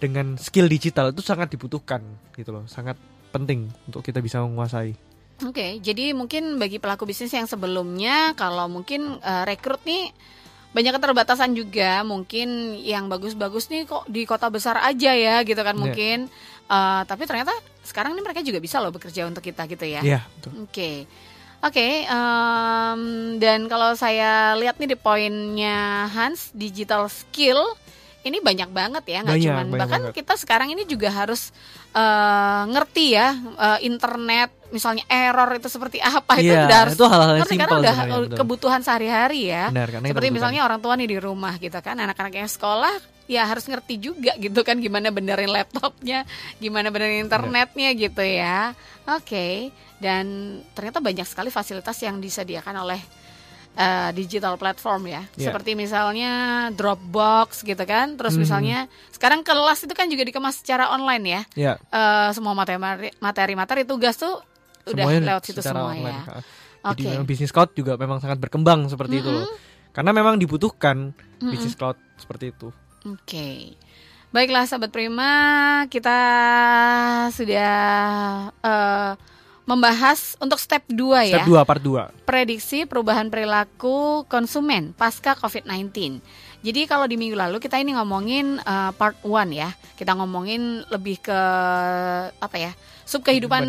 dengan 0.01 0.35
skill 0.41 0.67
digital 0.67 1.13
itu 1.13 1.21
sangat 1.21 1.53
dibutuhkan 1.53 2.01
gitu 2.33 2.51
loh, 2.51 2.65
sangat 2.67 2.97
penting 3.31 3.69
untuk 3.87 4.01
kita 4.03 4.19
bisa 4.19 4.41
menguasai. 4.43 4.97
Oke, 5.41 5.81
jadi 5.81 6.13
mungkin 6.13 6.61
bagi 6.61 6.77
pelaku 6.77 7.09
bisnis 7.09 7.33
yang 7.33 7.49
sebelumnya 7.49 8.33
kalau 8.37 8.69
mungkin 8.69 9.21
eh, 9.21 9.45
rekrut 9.45 9.81
nih 9.85 10.13
banyak 10.71 10.93
keterbatasan 10.95 11.51
juga, 11.53 12.03
mungkin 12.03 12.79
yang 12.79 13.11
bagus-bagus 13.11 13.67
nih 13.69 13.85
kok 13.85 14.07
di 14.07 14.23
kota 14.23 14.47
besar 14.47 14.79
aja 14.81 15.11
ya 15.11 15.43
gitu 15.43 15.59
kan 15.61 15.75
Iya. 15.75 15.83
mungkin. 15.83 16.19
Eh, 16.71 17.03
tapi 17.05 17.27
ternyata 17.27 17.51
sekarang 17.83 18.15
ini 18.15 18.23
mereka 18.23 18.39
juga 18.41 18.63
bisa 18.63 18.79
loh 18.79 18.95
bekerja 18.95 19.27
untuk 19.27 19.43
kita 19.43 19.67
gitu 19.67 19.83
ya. 19.83 19.99
Iya, 20.01 20.21
betul. 20.39 20.51
Oke. 20.63 21.11
Oke, 21.61 22.09
em, 22.09 23.01
dan 23.37 23.69
kalau 23.69 23.93
saya 23.93 24.57
lihat 24.57 24.81
nih 24.81 24.95
di 24.95 24.97
poinnya 24.97 26.09
Hans, 26.09 26.49
digital 26.57 27.05
skill 27.11 27.61
ini 28.21 28.39
banyak 28.45 28.69
banget 28.69 29.05
ya, 29.09 29.19
nggak 29.25 29.37
banyak 29.41 29.81
bahkan 29.81 30.03
banget. 30.13 30.17
kita 30.21 30.35
sekarang 30.37 30.69
ini 30.69 30.85
juga 30.85 31.09
harus 31.09 31.53
eh, 31.97 32.63
ngerti 32.69 33.17
ya 33.17 33.33
eh, 33.37 33.79
internet, 33.89 34.53
misalnya 34.69 35.05
error 35.09 35.49
itu 35.57 35.69
seperti 35.73 35.99
apa 36.21 36.37
itu 36.37 36.53
Iya, 36.53 36.69
udah 36.69 36.79
harus 36.85 36.95
itu 36.95 37.05
hal-hal 37.09 37.31
yang 37.33 37.41
ngerti 37.45 37.57
karena 37.57 37.79
udah 37.81 37.95
kebutuhan 38.37 38.81
sehari-hari 38.85 39.49
ya. 39.49 39.73
Benar, 39.73 39.89
Seperti 40.05 40.29
misalnya 40.29 40.61
orang 40.69 40.81
tua 40.85 40.95
nih 41.01 41.09
di 41.09 41.19
rumah 41.19 41.57
gitu 41.57 41.81
kan, 41.81 41.97
anak-anak 41.97 42.35
yang 42.37 42.51
sekolah 42.51 42.93
ya 43.31 43.47
harus 43.47 43.63
ngerti 43.71 43.95
juga 44.03 44.35
gitu 44.43 44.67
kan 44.67 44.75
gimana 44.83 45.15
benerin 45.15 45.55
laptopnya, 45.55 46.27
gimana 46.59 46.91
benerin 46.91 47.25
internetnya 47.25 47.89
gitu 47.95 48.21
ya. 48.27 48.75
Oke, 49.07 49.71
dan 50.03 50.59
ternyata 50.75 50.99
banyak 50.99 51.25
sekali 51.25 51.49
fasilitas 51.49 51.95
yang 52.03 52.19
disediakan 52.19 52.85
oleh 52.85 53.01
eh, 53.81 54.11
digital 54.13 54.55
platform 54.55 55.09
ya, 55.09 55.23
Iya. 55.35 55.49
seperti 55.49 55.73
misalnya 55.73 56.33
Dropbox 56.71 57.65
gitu 57.65 57.81
kan, 57.83 58.21
terus 58.21 58.37
Mhm. 58.37 58.41
misalnya 58.45 58.79
sekarang 59.09 59.41
kelas 59.41 59.89
itu 59.89 59.95
kan 59.97 60.05
juga 60.07 60.21
dikemas 60.23 60.61
secara 60.61 60.93
online 60.93 61.25
ya, 61.25 61.43
Ya, 61.57 61.73
Eh, 61.81 62.29
semua 62.31 62.53
materi 62.53 62.77
materi-materi 63.17 63.83
tugas 63.83 64.15
tuh 64.15 64.37
udah 64.85 65.05
semuanya 65.09 65.21
lewat 65.33 65.43
situ 65.45 65.61
semua 65.61 65.91
online. 65.91 66.13
ya. 66.13 66.41
Jadi 66.93 67.03
memang 67.07 67.25
bisnis 67.25 67.51
cloud 67.51 67.71
juga 67.73 67.97
memang 67.97 68.21
sangat 68.21 68.37
berkembang 68.37 68.89
seperti 68.89 69.21
itu 69.21 69.29
loh. 69.31 69.45
Karena 69.91 70.13
memang 70.13 70.37
dibutuhkan 70.37 71.11
Mm-mm. 71.13 71.51
bisnis 71.51 71.75
cloud 71.75 71.97
seperti 72.17 72.53
itu. 72.53 72.69
Oke. 73.03 73.75
Baiklah 74.31 74.63
sahabat 74.63 74.89
Prima, 74.89 75.33
kita 75.89 76.19
sudah 77.31 77.75
eh, 78.55 79.13
membahas 79.71 80.35
untuk 80.43 80.59
step 80.59 80.83
2 80.91 81.31
ya. 81.31 81.47
Step 81.47 81.47
2 81.47 81.63
part 81.63 81.79
2. 81.79 82.27
Prediksi 82.27 82.91
perubahan 82.91 83.31
perilaku 83.31 84.27
konsumen 84.27 84.91
pasca 84.99 85.39
COVID-19. 85.39 86.19
Jadi 86.61 86.81
kalau 86.91 87.07
di 87.07 87.15
minggu 87.15 87.39
lalu 87.39 87.63
kita 87.63 87.79
ini 87.79 87.95
ngomongin 87.95 88.59
eh, 88.59 88.91
part 88.99 89.15
1 89.23 89.31
ya. 89.55 89.71
Kita 89.95 90.19
ngomongin 90.19 90.83
lebih 90.91 91.23
ke 91.23 91.41
apa 92.35 92.57
ya? 92.59 92.75
Sub 93.07 93.27
kehidupan 93.27 93.67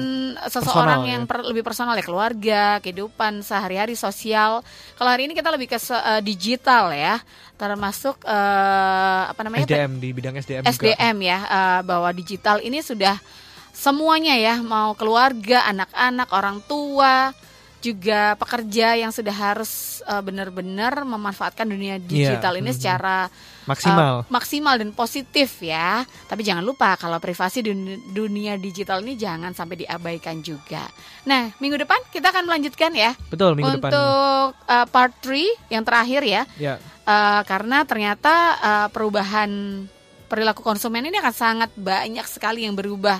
seseorang 0.54 1.02
personal, 1.02 1.10
yang 1.10 1.24
ya. 1.26 1.30
per- 1.30 1.46
lebih 1.50 1.64
personal 1.66 1.94
ya, 1.98 2.06
keluarga, 2.06 2.64
kehidupan 2.82 3.42
sehari-hari 3.42 3.98
sosial. 3.98 4.62
Kalau 4.98 5.10
hari 5.10 5.26
ini 5.30 5.34
kita 5.38 5.54
lebih 5.54 5.70
ke 5.70 5.78
eh, 5.78 6.22
digital 6.26 6.90
ya. 6.98 7.22
Termasuk 7.62 8.26
eh, 8.26 9.24
apa 9.30 9.42
namanya? 9.46 9.70
SDM 9.70 10.02
di 10.02 10.10
bidang 10.18 10.34
SDM, 10.42 10.66
juga. 10.66 10.74
SDM 10.74 11.18
ya 11.22 11.40
eh, 11.46 11.82
bahwa 11.86 12.10
digital 12.10 12.58
ini 12.66 12.82
sudah 12.82 13.22
semuanya 13.74 14.36
ya 14.38 14.60
mau 14.62 14.94
keluarga, 14.94 15.66
anak-anak, 15.68 16.30
orang 16.32 16.62
tua, 16.68 17.32
juga 17.82 18.38
pekerja 18.38 18.94
yang 18.94 19.10
sudah 19.10 19.34
harus 19.34 20.06
eh, 20.06 20.22
benar-benar 20.22 21.02
memanfaatkan 21.02 21.66
dunia 21.66 21.98
digital 21.98 22.54
ini 22.62 22.70
mhm. 22.70 22.78
secara 22.78 23.18
maksimal. 23.66 24.22
eh, 24.22 24.30
maksimal 24.30 24.76
dan 24.78 24.94
positif 24.94 25.66
ya. 25.66 26.06
Tapi 26.30 26.46
jangan 26.46 26.62
lupa 26.62 26.94
kalau 26.96 27.18
privasi 27.18 27.66
dunia, 27.66 27.98
dunia 28.14 28.54
digital 28.62 29.02
ini 29.02 29.18
jangan 29.18 29.58
sampai 29.58 29.82
diabaikan 29.82 30.46
juga. 30.46 30.86
Nah, 31.26 31.50
minggu 31.58 31.82
depan 31.82 32.00
kita 32.14 32.30
akan 32.30 32.46
melanjutkan 32.46 32.94
ya 32.94 33.18
Betul 33.34 33.58
minggu 33.58 33.82
depan. 33.82 33.90
untuk 33.90 34.48
eh, 34.70 34.88
part 34.88 35.14
3 35.26 35.74
yang 35.74 35.82
terakhir 35.82 36.22
ya. 36.22 36.44
Ya, 36.62 36.76
Eh, 37.02 37.42
karena 37.50 37.82
ternyata 37.84 38.34
eh, 38.62 38.88
perubahan 38.94 39.50
perilaku 40.30 40.62
konsumen 40.62 41.04
ini 41.04 41.18
akan 41.18 41.36
sangat 41.36 41.70
banyak 41.74 42.24
sekali 42.30 42.64
yang 42.64 42.78
berubah 42.78 43.20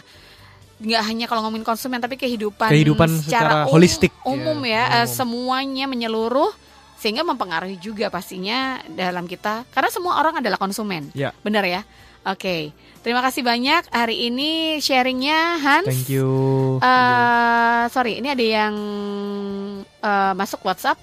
nggak 0.82 1.04
hanya 1.04 1.26
kalau 1.26 1.46
ngomongin 1.46 1.62
konsumen 1.64 1.98
tapi 1.98 2.18
kehidupan, 2.18 2.68
Kehidupan 2.68 3.10
secara 3.22 3.64
umum- 3.64 3.72
holistik, 3.72 4.10
umum 4.24 4.58
ya, 4.62 4.74
ya, 4.74 4.84
eh, 4.84 4.98
umum. 5.00 5.14
semuanya 5.14 5.86
menyeluruh 5.86 6.50
sehingga 6.98 7.22
mempengaruhi 7.22 7.78
juga 7.78 8.10
pastinya 8.10 8.82
dalam 8.88 9.26
kita 9.26 9.66
karena 9.70 9.90
semua 9.90 10.18
orang 10.18 10.38
adalah 10.38 10.58
konsumen 10.58 11.10
ya. 11.12 11.34
benar 11.42 11.66
ya 11.66 11.82
oke 12.24 12.70
terima 13.02 13.22
kasih 13.22 13.42
banyak 13.42 13.90
hari 13.90 14.28
ini 14.28 14.50
sharingnya 14.78 15.58
Hans 15.58 15.86
Thank 15.88 16.10
you. 16.10 16.30
Eh, 16.78 17.84
sorry, 17.90 18.18
ini 18.18 18.30
ada 18.30 18.46
yang 18.46 18.74
eh, 19.98 20.34
masuk 20.34 20.62
WhatsApp 20.62 20.98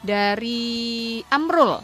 dari 0.00 0.60
Amrul. 1.28 1.80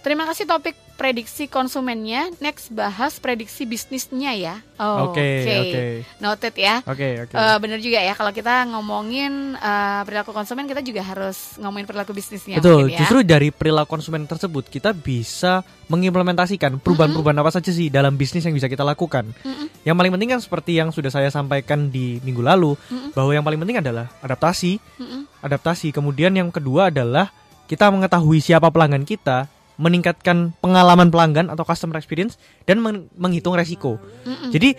Terima 0.00 0.24
kasih 0.24 0.44
topik 0.44 0.74
prediksi 0.96 1.48
konsumennya. 1.48 2.30
Next 2.38 2.70
bahas 2.70 3.18
prediksi 3.18 3.64
bisnisnya 3.66 4.32
ya. 4.36 4.54
Oh, 4.78 5.10
Oke, 5.10 5.46
oke. 5.46 5.82
Noted 6.18 6.54
ya. 6.58 6.82
Oke, 6.86 7.26
oke. 7.26 7.34
Eh, 7.34 7.56
bener 7.62 7.78
juga 7.78 7.98
ya 8.02 8.14
kalau 8.18 8.34
kita 8.34 8.66
ngomongin 8.70 9.54
eh, 9.56 10.00
perilaku 10.04 10.34
konsumen 10.34 10.66
kita 10.66 10.82
juga 10.82 11.02
harus 11.06 11.56
ngomongin 11.58 11.86
perilaku 11.86 12.10
bisnisnya 12.14 12.58
Betul, 12.58 12.90
ya. 12.90 12.98
justru 13.02 13.22
dari 13.22 13.54
perilaku 13.54 13.94
konsumen 13.98 14.26
tersebut 14.26 14.66
kita 14.66 14.90
bisa 14.90 15.62
mengimplementasikan 15.92 16.80
perubahan-perubahan 16.80 17.38
apa 17.44 17.52
saja 17.52 17.68
sih 17.68 17.92
dalam 17.92 18.16
bisnis 18.16 18.48
yang 18.48 18.56
bisa 18.56 18.66
kita 18.66 18.80
lakukan. 18.80 19.28
Mm-mm. 19.44 19.68
Yang 19.84 19.96
paling 19.98 20.12
penting 20.16 20.30
kan 20.32 20.40
seperti 20.40 20.72
yang 20.78 20.88
sudah 20.88 21.12
saya 21.12 21.28
sampaikan 21.28 21.92
di 21.92 22.16
minggu 22.24 22.40
lalu, 22.40 22.72
Mm-mm. 22.88 23.12
bahwa 23.12 23.30
yang 23.36 23.44
paling 23.44 23.60
penting 23.60 23.78
adalah 23.84 24.08
adaptasi, 24.24 24.80
Mm-mm. 24.96 25.28
adaptasi. 25.44 25.92
Kemudian 25.92 26.32
yang 26.32 26.48
kedua 26.48 26.88
adalah 26.88 27.28
kita 27.68 27.92
mengetahui 27.92 28.40
siapa 28.40 28.72
pelanggan 28.72 29.04
kita, 29.04 29.48
meningkatkan 29.80 30.52
pengalaman 30.60 31.08
pelanggan 31.08 31.48
atau 31.48 31.64
customer 31.64 31.96
experience 31.96 32.36
dan 32.68 32.80
men- 32.80 33.08
menghitung 33.16 33.56
resiko. 33.56 33.96
Mm-mm. 34.26 34.52
Jadi 34.52 34.76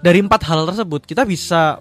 dari 0.00 0.18
empat 0.24 0.48
hal 0.48 0.64
tersebut 0.64 1.04
kita 1.04 1.28
bisa 1.28 1.80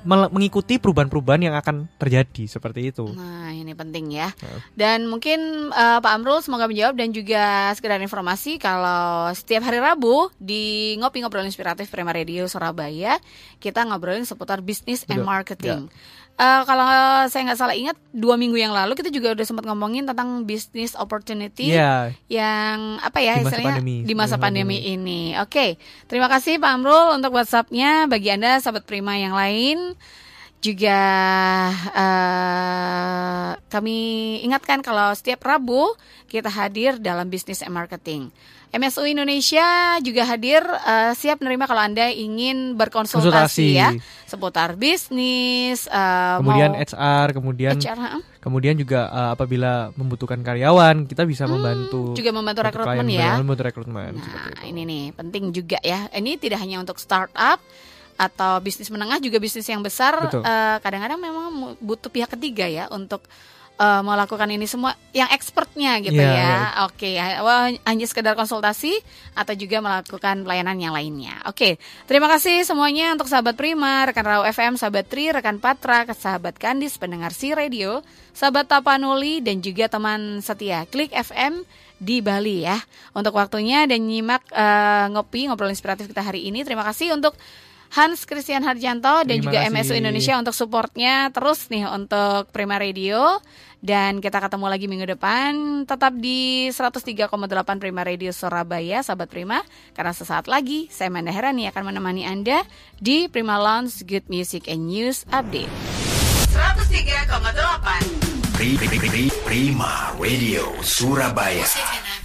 mengikuti 0.00 0.80
perubahan-perubahan 0.80 1.52
yang 1.52 1.56
akan 1.60 1.84
terjadi 2.00 2.48
seperti 2.48 2.88
itu. 2.88 3.04
Nah 3.12 3.52
ini 3.52 3.76
penting 3.76 4.08
ya. 4.16 4.32
Heeh. 4.32 4.60
Dan 4.72 5.04
mungkin 5.04 5.68
eh, 5.68 5.98
Pak 6.00 6.12
Amrul 6.16 6.40
semoga 6.40 6.64
menjawab 6.64 6.96
dan 6.96 7.12
juga 7.12 7.68
sekedar 7.76 8.00
informasi 8.00 8.56
kalau 8.56 9.28
setiap 9.36 9.60
hari 9.68 9.76
Rabu 9.76 10.32
di 10.40 10.96
ngopi 10.96 11.20
ngobrol 11.20 11.44
inspiratif 11.44 11.92
Prima 11.92 12.16
Radio 12.16 12.48
Surabaya 12.48 13.20
kita 13.60 13.84
ngobrolin 13.84 14.24
seputar 14.24 14.64
bisnis 14.64 15.04
and 15.04 15.20
Betul, 15.20 15.60
ya. 15.68 15.76
Eh, 16.40 16.62
kalau 16.64 16.88
saya 17.28 17.42
nggak 17.44 17.60
salah 17.60 17.76
ingat 17.76 18.00
dua 18.16 18.40
minggu 18.40 18.56
yang 18.56 18.72
lalu 18.72 18.96
kita 18.96 19.12
juga 19.12 19.36
udah 19.36 19.44
sempat 19.44 19.68
ngomongin 19.68 20.08
tentang 20.08 20.48
bisnis 20.48 20.96
opportunity 20.96 21.68
Iya, 21.68 22.16
yang 22.32 22.96
apa 23.04 23.20
ya 23.20 23.36
Di 23.36 23.44
masa 23.44 23.60
istilahnya 23.60 23.76
pandemi, 23.76 23.96
di 24.08 24.14
masa 24.16 24.28
sebelum 24.40 24.44
pandemi 24.48 24.78
ini. 24.88 25.36
Oke, 25.36 25.76
terima 26.08 26.32
kasih 26.32 26.56
Pak 26.56 26.80
Amrul 26.80 27.12
untuk 27.12 27.36
WhatsAppnya. 27.36 28.08
Bagi 28.08 28.32
anda 28.32 28.56
sahabat 28.56 28.88
Prima 28.88 29.20
yang 29.20 29.36
lain 29.36 30.00
juga 30.64 31.00
eh, 31.92 33.50
kami 33.68 33.98
ingatkan 34.40 34.80
kalau 34.80 35.12
setiap 35.12 35.44
Rabu 35.44 35.92
kita 36.24 36.48
hadir 36.48 36.96
dalam 36.96 37.28
bisnis 37.28 37.60
and 37.60 37.76
marketing. 37.76 38.32
MSU 38.70 39.02
Indonesia 39.04 39.66
juga 39.98 40.22
hadir 40.24 40.62
eh, 40.62 41.12
siap 41.12 41.38
menerima 41.38 41.64
kalau 41.64 41.82
anda 41.82 42.06
ingin 42.06 42.74
berkonsultasi 42.74 43.26
Konsultasi. 43.26 43.66
ya 43.74 43.90
seputar 44.24 44.74
bisnis. 44.74 45.84
eh, 45.84 46.36
kemudian 46.38 46.70
mau 46.70 46.78
HR, 46.80 47.26
kemudian 47.32 47.74
HR, 47.76 47.98
heeh. 47.98 48.20
kemudian 48.38 48.74
juga 48.74 49.06
uh, 49.06 49.30
apabila 49.32 49.72
membutuhkan 49.92 50.38
karyawan 50.38 51.02
kita 51.04 51.22
bisa 51.24 51.44
membantu 51.44 51.90
Hmm, 52.06 52.16
juga 52.16 52.30
membantu 52.30 52.60
rekrutmen 52.62 53.06
ya. 53.06 53.34
membantu 53.36 53.62
rekrutmen 53.64 54.12
Nah, 54.16 54.62
ini 54.64 54.80
nih 54.82 55.04
penting 55.12 55.50
juga 55.50 55.78
ya. 55.80 56.06
Ini 56.08 56.36
tidak 56.36 56.58
hanya 56.58 56.78
untuk 56.78 56.96
startup 56.96 57.58
atau 58.16 58.60
bisnis 58.60 58.86
menengah 58.86 59.18
juga 59.18 59.36
bisnis 59.36 59.64
yang 59.64 59.80
besar. 59.80 60.14
Betul. 60.20 60.40
eh, 60.40 60.76
Kadang-kadang 60.78 61.18
memang 61.18 61.46
mu- 61.50 61.76
butuh 61.76 62.06
pihak 62.06 62.30
ketiga 62.30 62.64
ya 62.64 62.86
untuk 62.88 63.24
eh, 63.80 64.02
melakukan 64.04 64.48
ini 64.52 64.68
semua 64.68 64.92
yang 65.16 65.32
expertnya 65.32 65.96
gitu 66.04 66.20
Iya, 66.20 66.36
ya. 66.36 66.54
Oke, 66.84 67.16
ya. 67.16 67.40
Wah, 67.40 67.72
hanya 67.72 68.06
sekedar 68.06 68.36
konsultasi 68.36 68.92
atau 69.32 69.56
juga 69.56 69.80
melakukan 69.80 70.44
pelayanan 70.44 70.76
yang 70.76 70.92
lainnya. 70.92 71.40
Oke, 71.48 71.80
terima 72.04 72.28
kasih 72.28 72.62
semuanya 72.68 73.16
untuk 73.16 73.32
sahabat 73.32 73.56
Prima, 73.56 74.04
rekan 74.04 74.28
Rau 74.28 74.44
FM, 74.44 74.76
sahabat 74.76 75.08
Tri, 75.08 75.32
rekan 75.32 75.56
Patra, 75.56 76.04
sahabat 76.12 76.60
Kandis, 76.60 77.00
pendengar 77.00 77.32
si 77.32 77.56
radio, 77.56 78.04
sahabat 78.36 78.68
Tapanuli 78.68 79.40
dan 79.40 79.64
juga 79.64 79.88
teman 79.88 80.44
setia 80.44 80.84
Klik 80.84 81.16
FM 81.16 81.64
di 82.00 82.20
Bali 82.24 82.64
ya. 82.64 82.80
Untuk 83.16 83.36
waktunya 83.36 83.84
dan 83.88 84.04
nyimak 84.04 84.44
eh, 84.52 85.06
ngopi 85.12 85.48
ngobrol 85.48 85.72
inspiratif 85.72 86.08
kita 86.08 86.20
hari 86.20 86.48
ini. 86.48 86.64
Terima 86.64 86.84
kasih 86.84 87.16
untuk 87.16 87.36
Hans 87.90 88.22
Christian 88.22 88.62
Harjanto 88.62 89.22
dan 89.22 89.38
Terima 89.38 89.44
juga 89.44 89.58
kasih. 89.60 89.74
MSU 89.74 89.94
Indonesia 89.94 90.34
untuk 90.38 90.54
supportnya 90.54 91.28
terus 91.30 91.66
nih 91.68 91.86
untuk 91.86 92.50
Prima 92.50 92.78
Radio. 92.78 93.42
Dan 93.80 94.20
kita 94.20 94.44
ketemu 94.44 94.66
lagi 94.68 94.86
minggu 94.86 95.08
depan. 95.08 95.50
Tetap 95.84 96.12
di 96.14 96.68
103,8 96.68 97.32
Prima 97.76 98.04
Radio 98.04 98.28
Surabaya 98.28 99.00
sahabat 99.00 99.26
Prima. 99.26 99.64
Karena 99.90 100.12
sesaat 100.12 100.46
lagi 100.46 100.86
saya 100.88 101.08
Manda 101.08 101.32
Herani 101.32 101.64
akan 101.66 101.88
menemani 101.88 102.22
Anda 102.22 102.60
di 102.96 103.24
Prima 103.26 103.56
Lounge 103.56 104.04
Good 104.04 104.28
Music 104.28 104.68
and 104.68 104.84
News 104.84 105.24
Update. 105.30 105.72
103,8 106.52 108.04
Pri- 108.52 108.76
Pri- 108.76 109.00
Pri- 109.00 109.34
Prima 109.42 110.12
Radio 110.14 110.76
Surabaya. 110.80 111.64
Musik 111.64 111.80
enak 111.80 112.24